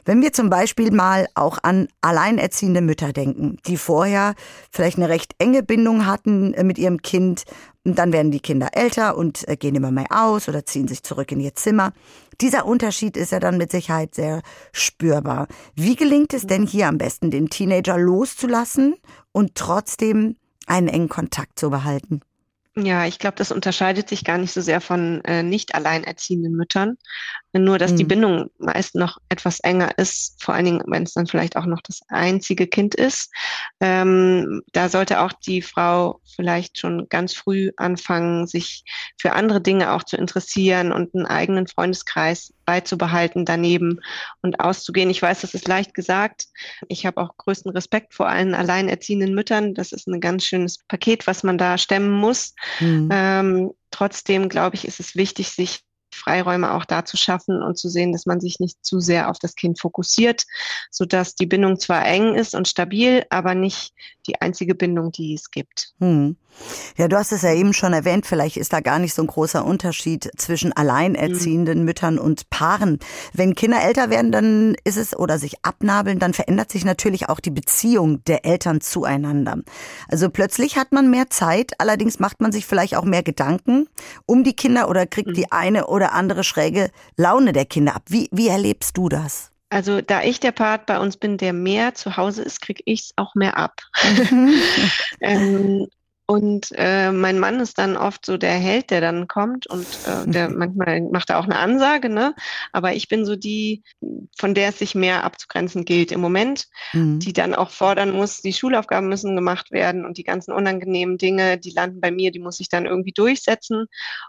wenn 0.06 0.22
wir 0.22 0.32
zum 0.32 0.48
Beispiel 0.48 0.90
mal 0.92 1.26
auch 1.34 1.58
an 1.62 1.88
alleinerziehende 2.00 2.80
Mütter 2.80 3.12
denken, 3.12 3.58
die 3.66 3.76
vorher 3.76 4.34
vielleicht 4.70 4.96
eine 4.96 5.10
recht 5.10 5.34
enge 5.38 5.62
Bindung 5.62 6.06
hatten 6.06 6.54
äh, 6.54 6.64
mit 6.64 6.78
ihrem 6.78 7.02
Kind 7.02 7.44
und 7.84 7.98
dann 7.98 8.12
werden 8.12 8.30
die 8.30 8.40
Kinder 8.40 8.68
älter 8.72 9.16
und 9.16 9.48
äh, 9.48 9.56
gehen 9.56 9.74
immer 9.74 9.90
mehr 9.90 10.08
aus 10.10 10.48
oder 10.48 10.66
ziehen 10.66 10.88
sich 10.88 11.02
zurück 11.02 11.32
in 11.32 11.40
ihr 11.40 11.54
Zimmer. 11.54 11.92
Dieser 12.40 12.66
Unterschied 12.66 13.16
ist 13.16 13.32
ja 13.32 13.40
dann 13.40 13.58
mit 13.58 13.70
Sicherheit 13.70 14.14
sehr 14.14 14.42
spürbar. 14.72 15.46
Wie 15.74 15.96
gelingt 15.96 16.34
es 16.34 16.46
denn 16.46 16.66
hier 16.66 16.88
am 16.88 16.98
besten, 16.98 17.30
den 17.30 17.48
Teenager 17.48 17.98
loszulassen 17.98 18.96
und 19.32 19.54
trotzdem 19.54 20.36
einen 20.66 20.88
engen 20.88 21.08
Kontakt 21.08 21.58
zu 21.58 21.70
behalten? 21.70 22.20
Ja, 22.76 23.04
ich 23.04 23.18
glaube, 23.18 23.34
das 23.36 23.50
unterscheidet 23.50 24.08
sich 24.08 24.24
gar 24.24 24.38
nicht 24.38 24.52
so 24.52 24.60
sehr 24.60 24.80
von 24.80 25.24
äh, 25.24 25.42
nicht 25.42 25.74
alleinerziehenden 25.74 26.52
Müttern. 26.52 26.96
Nur, 27.52 27.78
dass 27.78 27.92
mhm. 27.92 27.96
die 27.96 28.04
Bindung 28.04 28.50
meist 28.58 28.94
noch 28.94 29.18
etwas 29.28 29.58
enger 29.58 29.98
ist, 29.98 30.40
vor 30.40 30.54
allen 30.54 30.66
Dingen, 30.66 30.82
wenn 30.86 31.02
es 31.02 31.14
dann 31.14 31.26
vielleicht 31.26 31.56
auch 31.56 31.66
noch 31.66 31.80
das 31.80 32.00
einzige 32.08 32.68
Kind 32.68 32.94
ist. 32.94 33.32
Ähm, 33.80 34.62
da 34.72 34.88
sollte 34.88 35.20
auch 35.20 35.32
die 35.32 35.62
Frau 35.62 36.20
vielleicht 36.36 36.78
schon 36.78 37.08
ganz 37.08 37.34
früh 37.34 37.72
anfangen, 37.76 38.46
sich 38.46 38.84
für 39.20 39.32
andere 39.32 39.60
Dinge 39.60 39.90
auch 39.90 40.04
zu 40.04 40.16
interessieren 40.16 40.92
und 40.92 41.12
einen 41.12 41.26
eigenen 41.26 41.66
Freundeskreis 41.66 42.52
beizubehalten 42.66 43.44
daneben 43.44 43.98
und 44.42 44.60
auszugehen. 44.60 45.10
Ich 45.10 45.20
weiß, 45.20 45.40
das 45.40 45.54
ist 45.54 45.66
leicht 45.66 45.92
gesagt. 45.92 46.46
Ich 46.86 47.04
habe 47.04 47.20
auch 47.20 47.36
größten 47.36 47.72
Respekt 47.72 48.14
vor 48.14 48.28
allen 48.28 48.54
alleinerziehenden 48.54 49.34
Müttern. 49.34 49.74
Das 49.74 49.90
ist 49.90 50.06
ein 50.06 50.20
ganz 50.20 50.44
schönes 50.44 50.78
Paket, 50.86 51.26
was 51.26 51.42
man 51.42 51.58
da 51.58 51.78
stemmen 51.78 52.12
muss. 52.12 52.54
Mhm. 52.80 53.08
Ähm, 53.12 53.70
trotzdem, 53.90 54.48
glaube 54.48 54.76
ich, 54.76 54.86
ist 54.86 55.00
es 55.00 55.16
wichtig, 55.16 55.50
sich 55.50 55.82
Freiräume 56.12 56.74
auch 56.74 56.84
da 56.84 57.04
zu 57.04 57.16
schaffen 57.16 57.62
und 57.62 57.78
zu 57.78 57.88
sehen, 57.88 58.12
dass 58.12 58.26
man 58.26 58.40
sich 58.40 58.60
nicht 58.60 58.84
zu 58.84 59.00
sehr 59.00 59.30
auf 59.30 59.38
das 59.38 59.54
Kind 59.54 59.80
fokussiert, 59.80 60.44
so 60.90 61.04
dass 61.04 61.34
die 61.34 61.46
Bindung 61.46 61.78
zwar 61.78 62.04
eng 62.06 62.34
ist 62.34 62.54
und 62.54 62.68
stabil, 62.68 63.24
aber 63.30 63.54
nicht 63.54 63.92
die 64.26 64.40
einzige 64.40 64.74
Bindung, 64.74 65.12
die 65.12 65.34
es 65.34 65.50
gibt. 65.50 65.94
Hm. 66.00 66.36
Ja, 66.96 67.08
du 67.08 67.16
hast 67.16 67.32
es 67.32 67.42
ja 67.42 67.52
eben 67.52 67.72
schon 67.72 67.92
erwähnt, 67.92 68.26
vielleicht 68.26 68.56
ist 68.56 68.72
da 68.72 68.80
gar 68.80 68.98
nicht 68.98 69.14
so 69.14 69.22
ein 69.22 69.26
großer 69.26 69.64
Unterschied 69.64 70.30
zwischen 70.36 70.72
alleinerziehenden 70.72 71.80
mhm. 71.80 71.84
Müttern 71.84 72.18
und 72.18 72.50
Paaren. 72.50 72.98
Wenn 73.32 73.54
Kinder 73.54 73.82
älter 73.82 74.10
werden, 74.10 74.32
dann 74.32 74.76
ist 74.84 74.96
es 74.96 75.16
oder 75.16 75.38
sich 75.38 75.64
abnabeln, 75.64 76.18
dann 76.18 76.34
verändert 76.34 76.70
sich 76.70 76.84
natürlich 76.84 77.28
auch 77.28 77.40
die 77.40 77.50
Beziehung 77.50 78.22
der 78.24 78.44
Eltern 78.44 78.80
zueinander. 78.80 79.58
Also 80.08 80.30
plötzlich 80.30 80.76
hat 80.76 80.92
man 80.92 81.10
mehr 81.10 81.30
Zeit, 81.30 81.72
allerdings 81.78 82.18
macht 82.18 82.40
man 82.40 82.52
sich 82.52 82.66
vielleicht 82.66 82.96
auch 82.96 83.04
mehr 83.04 83.22
Gedanken 83.22 83.88
um 84.26 84.44
die 84.44 84.54
Kinder 84.54 84.88
oder 84.88 85.06
kriegt 85.06 85.30
mhm. 85.30 85.34
die 85.34 85.52
eine 85.52 85.86
oder 85.86 86.12
andere 86.12 86.44
schräge 86.44 86.90
Laune 87.16 87.52
der 87.52 87.64
Kinder 87.64 87.96
ab. 87.96 88.02
Wie, 88.08 88.28
wie 88.32 88.48
erlebst 88.48 88.96
du 88.96 89.08
das? 89.08 89.50
Also 89.70 90.00
da 90.00 90.22
ich 90.22 90.40
der 90.40 90.50
Part 90.50 90.86
bei 90.86 90.98
uns 90.98 91.16
bin, 91.16 91.38
der 91.38 91.52
mehr 91.52 91.94
zu 91.94 92.16
Hause 92.16 92.42
ist, 92.42 92.60
kriege 92.60 92.82
ich 92.86 93.02
es 93.02 93.12
auch 93.16 93.36
mehr 93.36 93.56
ab. 93.56 93.80
Mhm. 94.30 94.54
ähm, 95.20 95.86
und 96.30 96.68
äh, 96.76 97.10
mein 97.10 97.40
Mann 97.40 97.58
ist 97.58 97.76
dann 97.76 97.96
oft 97.96 98.24
so 98.24 98.36
der 98.36 98.52
Held, 98.52 98.92
der 98.92 99.00
dann 99.00 99.26
kommt 99.26 99.66
und 99.66 99.84
äh, 100.06 100.30
der 100.30 100.48
manchmal 100.56 101.00
macht 101.00 101.28
er 101.28 101.40
auch 101.40 101.44
eine 101.44 101.58
Ansage, 101.58 102.08
ne? 102.08 102.36
Aber 102.70 102.92
ich 102.92 103.08
bin 103.08 103.26
so 103.26 103.34
die, 103.34 103.82
von 104.38 104.54
der 104.54 104.68
es 104.68 104.78
sich 104.78 104.94
mehr 104.94 105.24
abzugrenzen 105.24 105.84
gilt 105.84 106.12
im 106.12 106.20
Moment, 106.20 106.68
mhm. 106.92 107.18
die 107.18 107.32
dann 107.32 107.52
auch 107.52 107.70
fordern 107.70 108.12
muss, 108.12 108.42
die 108.42 108.52
Schulaufgaben 108.52 109.08
müssen 109.08 109.34
gemacht 109.34 109.72
werden 109.72 110.04
und 110.04 110.18
die 110.18 110.22
ganzen 110.22 110.52
unangenehmen 110.52 111.18
Dinge, 111.18 111.58
die 111.58 111.72
landen 111.72 112.00
bei 112.00 112.12
mir, 112.12 112.30
die 112.30 112.38
muss 112.38 112.60
ich 112.60 112.68
dann 112.68 112.86
irgendwie 112.86 113.10
durchsetzen. 113.10 113.86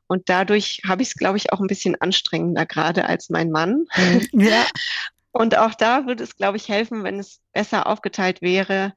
Und 0.07 0.27
dadurch 0.27 0.81
habe 0.87 1.03
ich 1.03 1.09
es, 1.09 1.13
glaube 1.13 1.37
ich, 1.37 1.53
auch 1.53 1.59
ein 1.59 1.67
bisschen 1.67 2.01
anstrengender 2.01 2.65
gerade 2.65 3.05
als 3.05 3.29
mein 3.29 3.51
Mann. 3.51 3.85
Mhm. 3.95 4.41
Ja. 4.41 4.65
Und 5.33 5.55
auch 5.55 5.75
da 5.75 6.07
würde 6.07 6.23
es, 6.23 6.35
glaube 6.35 6.57
ich, 6.57 6.67
helfen, 6.67 7.03
wenn 7.03 7.19
es 7.19 7.41
besser 7.53 7.85
aufgeteilt 7.85 8.41
wäre, 8.41 8.93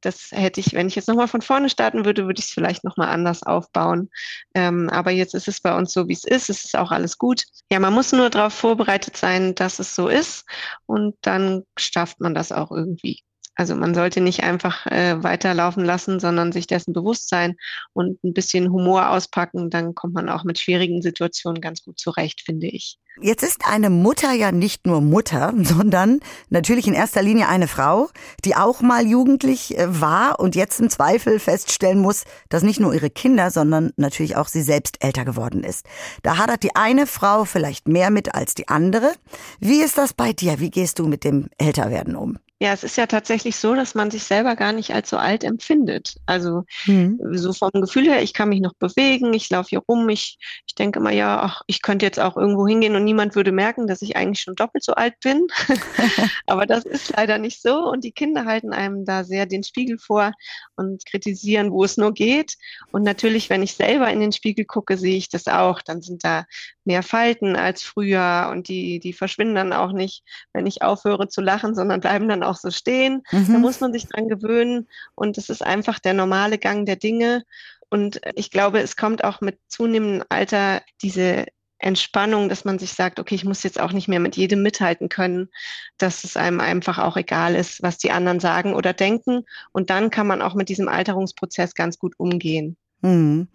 das 0.00 0.30
hätte 0.30 0.60
ich, 0.60 0.72
wenn 0.74 0.88
ich 0.88 0.94
jetzt 0.94 1.08
nochmal 1.08 1.28
von 1.28 1.42
vorne 1.42 1.68
starten 1.70 2.04
würde, 2.04 2.26
würde 2.26 2.40
ich 2.40 2.46
es 2.46 2.52
vielleicht 2.52 2.84
nochmal 2.84 3.08
anders 3.08 3.42
aufbauen. 3.42 4.10
Ähm, 4.54 4.88
aber 4.90 5.10
jetzt 5.10 5.34
ist 5.34 5.48
es 5.48 5.60
bei 5.60 5.76
uns 5.76 5.92
so, 5.92 6.08
wie 6.08 6.12
es 6.12 6.24
ist. 6.24 6.50
Es 6.50 6.64
ist 6.64 6.76
auch 6.76 6.90
alles 6.90 7.18
gut. 7.18 7.44
Ja, 7.70 7.80
man 7.80 7.94
muss 7.94 8.12
nur 8.12 8.30
darauf 8.30 8.54
vorbereitet 8.54 9.16
sein, 9.16 9.54
dass 9.54 9.78
es 9.78 9.94
so 9.94 10.08
ist. 10.08 10.44
Und 10.86 11.16
dann 11.22 11.64
schafft 11.78 12.20
man 12.20 12.34
das 12.34 12.52
auch 12.52 12.70
irgendwie. 12.70 13.22
Also 13.58 13.74
man 13.74 13.92
sollte 13.92 14.20
nicht 14.20 14.44
einfach 14.44 14.86
äh, 14.86 15.20
weiterlaufen 15.24 15.84
lassen, 15.84 16.20
sondern 16.20 16.52
sich 16.52 16.68
dessen 16.68 16.92
bewusst 16.92 17.28
sein 17.28 17.56
und 17.92 18.22
ein 18.22 18.32
bisschen 18.32 18.70
Humor 18.70 19.10
auspacken. 19.10 19.68
Dann 19.68 19.96
kommt 19.96 20.14
man 20.14 20.28
auch 20.28 20.44
mit 20.44 20.60
schwierigen 20.60 21.02
Situationen 21.02 21.60
ganz 21.60 21.82
gut 21.82 21.98
zurecht, 21.98 22.42
finde 22.42 22.68
ich. 22.68 23.00
Jetzt 23.20 23.42
ist 23.42 23.66
eine 23.66 23.90
Mutter 23.90 24.30
ja 24.30 24.52
nicht 24.52 24.86
nur 24.86 25.00
Mutter, 25.00 25.52
sondern 25.62 26.20
natürlich 26.50 26.86
in 26.86 26.94
erster 26.94 27.20
Linie 27.20 27.48
eine 27.48 27.66
Frau, 27.66 28.10
die 28.44 28.54
auch 28.54 28.80
mal 28.80 29.04
jugendlich 29.08 29.76
äh, 29.76 30.00
war 30.00 30.38
und 30.38 30.54
jetzt 30.54 30.78
im 30.78 30.88
Zweifel 30.88 31.40
feststellen 31.40 31.98
muss, 31.98 32.26
dass 32.50 32.62
nicht 32.62 32.78
nur 32.78 32.94
ihre 32.94 33.10
Kinder, 33.10 33.50
sondern 33.50 33.92
natürlich 33.96 34.36
auch 34.36 34.46
sie 34.46 34.62
selbst 34.62 35.02
älter 35.02 35.24
geworden 35.24 35.64
ist. 35.64 35.84
Da 36.22 36.38
hadert 36.38 36.62
die 36.62 36.76
eine 36.76 37.08
Frau 37.08 37.44
vielleicht 37.44 37.88
mehr 37.88 38.10
mit 38.10 38.36
als 38.36 38.54
die 38.54 38.68
andere. 38.68 39.14
Wie 39.58 39.80
ist 39.80 39.98
das 39.98 40.12
bei 40.12 40.32
dir? 40.32 40.60
Wie 40.60 40.70
gehst 40.70 41.00
du 41.00 41.08
mit 41.08 41.24
dem 41.24 41.48
Älterwerden 41.58 42.14
um? 42.14 42.38
Ja, 42.60 42.72
es 42.72 42.82
ist 42.82 42.96
ja 42.96 43.06
tatsächlich 43.06 43.54
so, 43.54 43.76
dass 43.76 43.94
man 43.94 44.10
sich 44.10 44.24
selber 44.24 44.56
gar 44.56 44.72
nicht 44.72 44.92
als 44.92 45.10
so 45.10 45.16
alt 45.16 45.44
empfindet. 45.44 46.16
Also 46.26 46.64
mhm. 46.86 47.16
so 47.30 47.52
vom 47.52 47.70
Gefühl 47.72 48.06
her, 48.06 48.20
ich 48.20 48.34
kann 48.34 48.48
mich 48.48 48.60
noch 48.60 48.74
bewegen, 48.74 49.32
ich 49.32 49.48
laufe 49.48 49.68
hier 49.68 49.82
rum, 49.88 50.08
ich, 50.08 50.38
ich 50.66 50.74
denke 50.74 50.98
immer, 50.98 51.12
ja, 51.12 51.40
ach, 51.40 51.62
ich 51.68 51.82
könnte 51.82 52.04
jetzt 52.04 52.18
auch 52.18 52.36
irgendwo 52.36 52.66
hingehen 52.66 52.96
und 52.96 53.04
niemand 53.04 53.36
würde 53.36 53.52
merken, 53.52 53.86
dass 53.86 54.02
ich 54.02 54.16
eigentlich 54.16 54.40
schon 54.40 54.56
doppelt 54.56 54.82
so 54.82 54.94
alt 54.94 55.20
bin. 55.20 55.46
Aber 56.46 56.66
das 56.66 56.84
ist 56.84 57.16
leider 57.16 57.38
nicht 57.38 57.62
so 57.62 57.88
und 57.88 58.02
die 58.02 58.12
Kinder 58.12 58.44
halten 58.44 58.72
einem 58.72 59.04
da 59.04 59.22
sehr 59.22 59.46
den 59.46 59.62
Spiegel 59.62 59.96
vor 59.96 60.32
und 60.74 61.06
kritisieren, 61.06 61.70
wo 61.70 61.84
es 61.84 61.96
nur 61.96 62.12
geht. 62.12 62.56
Und 62.90 63.04
natürlich, 63.04 63.50
wenn 63.50 63.62
ich 63.62 63.74
selber 63.74 64.10
in 64.10 64.18
den 64.18 64.32
Spiegel 64.32 64.64
gucke, 64.64 64.96
sehe 64.96 65.16
ich 65.16 65.28
das 65.28 65.46
auch. 65.46 65.80
Dann 65.80 66.02
sind 66.02 66.24
da 66.24 66.44
mehr 66.88 67.02
Falten 67.02 67.54
als 67.54 67.82
früher 67.82 68.48
und 68.50 68.66
die, 68.66 68.98
die 68.98 69.12
verschwinden 69.12 69.54
dann 69.54 69.72
auch 69.72 69.92
nicht, 69.92 70.24
wenn 70.54 70.66
ich 70.66 70.82
aufhöre 70.82 71.28
zu 71.28 71.42
lachen, 71.42 71.74
sondern 71.74 72.00
bleiben 72.00 72.28
dann 72.28 72.42
auch 72.42 72.47
so 72.56 72.70
stehen. 72.70 73.22
Mhm. 73.30 73.52
Da 73.52 73.58
muss 73.58 73.80
man 73.80 73.92
sich 73.92 74.06
dran 74.08 74.28
gewöhnen 74.28 74.88
und 75.14 75.38
es 75.38 75.48
ist 75.48 75.62
einfach 75.62 75.98
der 75.98 76.14
normale 76.14 76.58
Gang 76.58 76.86
der 76.86 76.96
Dinge. 76.96 77.44
Und 77.90 78.20
ich 78.34 78.50
glaube, 78.50 78.80
es 78.80 78.96
kommt 78.96 79.24
auch 79.24 79.40
mit 79.40 79.58
zunehmendem 79.68 80.24
Alter 80.28 80.82
diese 81.02 81.46
Entspannung, 81.78 82.48
dass 82.48 82.64
man 82.64 82.78
sich 82.78 82.92
sagt, 82.92 83.20
okay, 83.20 83.36
ich 83.36 83.44
muss 83.44 83.62
jetzt 83.62 83.80
auch 83.80 83.92
nicht 83.92 84.08
mehr 84.08 84.20
mit 84.20 84.36
jedem 84.36 84.62
mithalten 84.62 85.08
können, 85.08 85.48
dass 85.96 86.24
es 86.24 86.36
einem 86.36 86.60
einfach 86.60 86.98
auch 86.98 87.16
egal 87.16 87.54
ist, 87.54 87.82
was 87.82 87.98
die 87.98 88.10
anderen 88.10 88.40
sagen 88.40 88.74
oder 88.74 88.92
denken. 88.92 89.44
Und 89.72 89.90
dann 89.90 90.10
kann 90.10 90.26
man 90.26 90.42
auch 90.42 90.54
mit 90.54 90.68
diesem 90.68 90.88
Alterungsprozess 90.88 91.74
ganz 91.74 91.98
gut 91.98 92.14
umgehen. 92.18 92.76
Hm. 93.02 93.46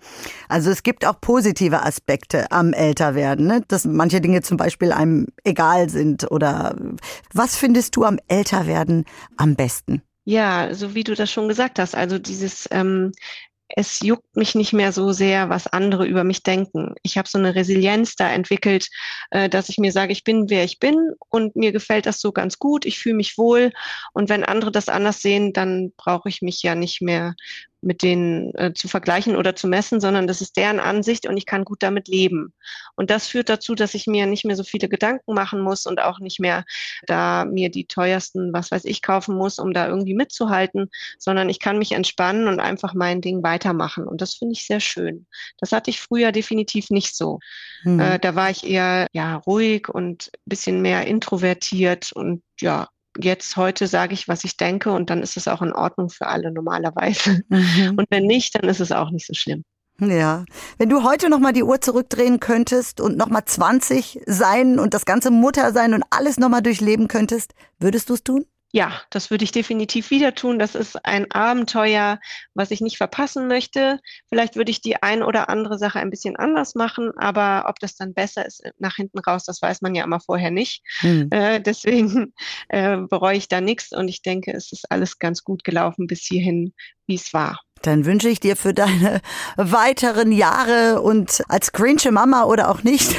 Also 0.48 0.72
es 0.72 0.84
gibt 0.84 1.06
auch 1.06 1.20
positive 1.20 1.84
Aspekte 1.84 2.50
am 2.52 2.72
Älterwerden, 2.72 3.48
ne? 3.48 3.64
dass 3.68 3.84
manche 3.84 4.22
Dinge 4.22 4.42
zum 4.42 4.56
Beispiel 4.56 4.94
einem 4.94 5.28
egal 5.44 5.90
sind 5.90 6.32
oder 6.32 6.76
was 7.34 7.58
findest 7.58 7.96
du 7.96 8.06
am 8.06 8.20
Älterwerden 8.28 9.06
am 9.36 9.56
besten? 9.56 10.02
Ja, 10.26 10.74
so 10.74 10.96
wie 10.96 11.04
du 11.04 11.16
das 11.16 11.30
schon 11.30 11.50
gesagt 11.50 11.80
hast, 11.80 11.96
also 11.96 12.18
dieses 12.18 12.70
ähm, 12.72 13.12
es 13.76 14.02
juckt 14.02 14.36
mich 14.36 14.56
nicht 14.56 14.74
mehr 14.74 14.92
so 14.92 15.12
sehr, 15.12 15.50
was 15.50 15.68
andere 15.68 16.06
über 16.06 16.24
mich 16.24 16.44
denken. 16.44 16.94
Ich 17.02 17.18
habe 17.18 17.28
so 17.28 17.40
eine 17.40 17.56
Resilienz 17.56 18.16
da 18.16 18.30
entwickelt, 18.30 18.88
äh, 19.32 19.50
dass 19.50 19.70
ich 19.70 19.78
mir 19.78 19.92
sage, 19.92 20.12
ich 20.12 20.24
bin, 20.24 20.50
wer 20.50 20.64
ich 20.64 20.80
bin 20.80 20.96
und 21.30 21.56
mir 21.56 21.72
gefällt 21.72 22.06
das 22.06 22.20
so 22.22 22.32
ganz 22.32 22.60
gut, 22.60 22.86
ich 22.86 23.00
fühle 23.00 23.16
mich 23.16 23.38
wohl 23.38 23.72
und 24.14 24.30
wenn 24.30 24.44
andere 24.44 24.72
das 24.72 24.90
anders 24.90 25.22
sehen, 25.22 25.54
dann 25.54 25.92
brauche 25.98 26.30
ich 26.30 26.42
mich 26.42 26.62
ja 26.62 26.76
nicht 26.76 27.02
mehr 27.02 27.36
mit 27.84 28.02
denen 28.02 28.54
äh, 28.56 28.74
zu 28.74 28.88
vergleichen 28.88 29.36
oder 29.36 29.56
zu 29.56 29.68
messen, 29.68 30.00
sondern 30.00 30.28
das 30.28 30.42
ist 30.42 30.58
deren 30.58 30.80
Ansicht 30.80 31.28
und 31.28 31.38
ich 31.38 31.46
kann 31.46 31.66
gut 31.66 31.84
damit 31.84 32.08
leben. 32.08 32.54
Und 32.96 33.10
das 33.10 33.28
führt 33.28 33.50
dazu, 33.50 33.76
dass 33.76 33.94
ich 33.94 34.08
mir 34.08 34.26
nicht 34.26 34.46
mehr 34.46 34.56
so 34.56 34.64
viele 34.64 34.90
Gedanken 34.90 35.34
machen 35.34 35.62
muss 35.62 35.86
und 35.86 36.02
auch 36.02 36.20
nicht 36.20 36.40
mehr 36.40 36.64
da 37.06 37.46
mir 37.46 37.70
die 37.70 37.86
teuersten, 37.86 38.54
was 38.54 38.72
weiß 38.72 38.86
ich, 38.86 39.02
kaufen 39.02 39.36
muss, 39.36 39.60
um 39.60 39.74
da 39.74 39.88
irgendwie 39.88 40.16
mitzuhalten, 40.16 40.90
sondern 41.20 41.50
ich 41.50 41.60
kann 41.60 41.78
mich 41.78 41.92
entspannen 41.92 42.48
und 42.48 42.60
einfach 42.60 42.94
mein 42.94 43.22
Ding 43.22 43.44
weitermachen. 43.44 44.08
Und 44.08 44.22
das 44.22 44.36
finde 44.36 44.54
ich 44.54 44.66
sehr 44.66 44.80
schön. 44.80 45.28
Das 45.60 45.72
hatte 45.72 45.90
ich 45.90 46.00
früher 46.00 46.32
definitiv 46.32 46.90
nicht 46.90 47.16
so. 47.16 47.40
Mhm. 47.84 48.00
Äh, 48.00 48.20
da 48.20 48.36
war 48.36 48.50
ich 48.50 48.66
eher 48.66 49.08
ja 49.12 49.38
ruhig 49.38 49.90
und 49.90 50.32
bisschen 50.46 50.82
mehr 50.82 51.06
introvertiert 51.06 52.12
und 52.14 52.44
ja, 52.60 52.88
jetzt 53.20 53.58
heute 53.58 53.88
sage 53.88 54.14
ich, 54.14 54.28
was 54.28 54.44
ich 54.44 54.58
denke 54.58 54.92
und 54.92 55.10
dann 55.10 55.22
ist 55.22 55.38
es 55.38 55.48
auch 55.48 55.62
in 55.62 55.74
Ordnung 55.74 56.10
für 56.10 56.28
alle 56.28 56.52
normalerweise. 56.52 57.42
Mhm. 57.50 57.96
Und 57.98 58.06
wenn 58.10 58.26
nicht, 58.26 58.56
dann 58.56 58.70
ist 58.70 58.80
es 58.80 58.92
auch 58.92 59.12
nicht 59.12 59.28
so 59.28 59.34
schlimm. 59.34 59.64
Ja, 60.00 60.44
wenn 60.80 60.90
du 60.90 61.04
heute 61.04 61.30
noch 61.30 61.40
mal 61.40 61.54
die 61.54 61.64
Uhr 61.64 61.80
zurückdrehen 61.80 62.40
könntest 62.40 63.00
und 63.00 63.16
noch 63.16 63.30
mal 63.30 63.46
20 63.46 64.22
sein 64.26 64.80
und 64.80 64.94
das 64.94 65.06
ganze 65.06 65.30
Mutter 65.30 65.72
sein 65.72 65.94
und 65.94 66.04
alles 66.10 66.38
noch 66.38 66.50
mal 66.50 66.62
durchleben 66.62 67.08
könntest, 67.08 67.54
würdest 67.80 68.10
du 68.10 68.16
es 68.16 68.24
tun? 68.24 68.46
Ja, 68.76 68.92
das 69.12 69.30
würde 69.30 69.44
ich 69.44 69.52
definitiv 69.52 70.10
wieder 70.10 70.34
tun. 70.34 70.58
Das 70.58 70.74
ist 70.74 71.06
ein 71.06 71.30
Abenteuer, 71.30 72.20
was 72.56 72.72
ich 72.72 72.82
nicht 72.82 72.98
verpassen 72.98 73.48
möchte. 73.48 74.00
Vielleicht 74.30 74.56
würde 74.56 74.72
ich 74.72 74.82
die 74.82 75.02
ein 75.04 75.22
oder 75.22 75.48
andere 75.48 75.78
Sache 75.78 76.00
ein 76.00 76.10
bisschen 76.10 76.38
anders 76.38 76.74
machen, 76.74 77.12
aber 77.16 77.66
ob 77.68 77.78
das 77.78 77.96
dann 77.96 78.16
besser 78.16 78.48
ist 78.48 78.64
nach 78.80 78.96
hinten 78.96 79.20
raus, 79.20 79.46
das 79.46 79.62
weiß 79.62 79.82
man 79.82 79.94
ja 79.94 80.04
immer 80.04 80.20
vorher 80.20 80.50
nicht. 80.50 80.82
Hm. 81.02 81.28
Äh, 81.30 81.62
deswegen 81.62 82.34
äh, 82.70 82.98
bereue 82.98 83.38
ich 83.38 83.48
da 83.48 83.62
nichts 83.62 83.92
und 83.92 84.08
ich 84.08 84.24
denke, 84.24 84.52
es 84.52 84.72
ist 84.72 84.90
alles 84.90 85.20
ganz 85.20 85.44
gut 85.44 85.64
gelaufen 85.64 86.08
bis 86.08 86.22
hierhin, 86.22 86.74
wie 87.06 87.16
es 87.16 87.32
war. 87.32 87.62
Dann 87.84 88.06
wünsche 88.06 88.30
ich 88.30 88.40
dir 88.40 88.56
für 88.56 88.74
deine 88.74 89.20
weiteren 89.58 90.32
Jahre 90.32 91.02
und 91.02 91.44
als 91.50 91.74
cringe 91.74 92.12
Mama 92.12 92.46
oder 92.46 92.72
auch 92.72 92.84
nicht 92.84 93.16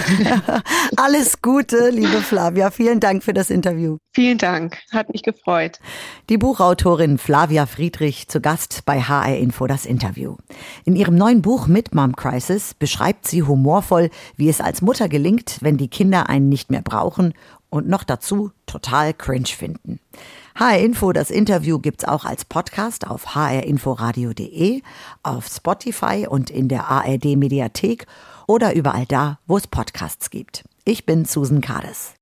alles 0.97 1.43
Gute, 1.43 1.91
liebe 1.91 2.23
Flavia. 2.23 2.71
Vielen 2.71 2.99
Dank 2.99 3.23
für 3.23 3.35
das 3.35 3.51
Interview. 3.51 3.99
Vielen 4.15 4.39
Dank. 4.39 4.79
Hat 4.91 5.13
mich 5.13 5.23
gefreut. 5.23 5.81
Die 6.31 6.39
Buchautorin 6.39 7.19
Flavia 7.19 7.67
Friedrich 7.67 8.29
zu 8.29 8.41
Gast 8.41 8.87
bei 8.87 9.03
HR 9.03 9.37
Info 9.37 9.67
das 9.67 9.85
Interview. 9.85 10.37
In 10.85 10.97
ihrem 10.97 11.15
neuen 11.15 11.43
Buch 11.43 11.67
Mit 11.67 11.95
Mom 11.95 12.17
Crisis 12.17 12.73
beschreibt 12.73 13.29
sie 13.29 13.43
humorvoll, 13.43 14.09
wie 14.37 14.49
es 14.49 14.63
als 14.63 14.81
Mutter 14.81 15.11
gelingt, 15.11 15.59
wenn 15.61 15.77
die 15.77 15.89
Kinder 15.89 16.31
einen 16.31 16.49
nicht 16.49 16.71
mehr 16.71 16.83
brauchen 16.83 17.35
und 17.69 17.87
noch 17.87 18.05
dazu 18.05 18.51
total 18.65 19.13
cringe 19.13 19.49
finden. 19.49 20.01
HR 20.57 20.79
Info, 20.79 21.13
das 21.13 21.33
Interview 21.33 21.81
gibt's 21.81 22.05
auch 22.05 22.25
als 22.25 22.45
Podcast 22.45 23.09
auf 23.09 23.35
hrinforadio.de, 23.35 24.83
auf 25.25 25.49
Spotify 25.49 26.29
und 26.29 26.49
in 26.49 26.69
der 26.69 26.89
ARD 26.89 27.37
Mediathek 27.37 28.07
oder 28.47 28.73
überall 28.75 29.05
da, 29.07 29.41
wo 29.49 29.57
es 29.57 29.67
Podcasts 29.67 30.31
gibt. 30.31 30.65
Ich 30.85 31.07
bin 31.07 31.25
Susan 31.25 31.61
Kades. 31.61 32.15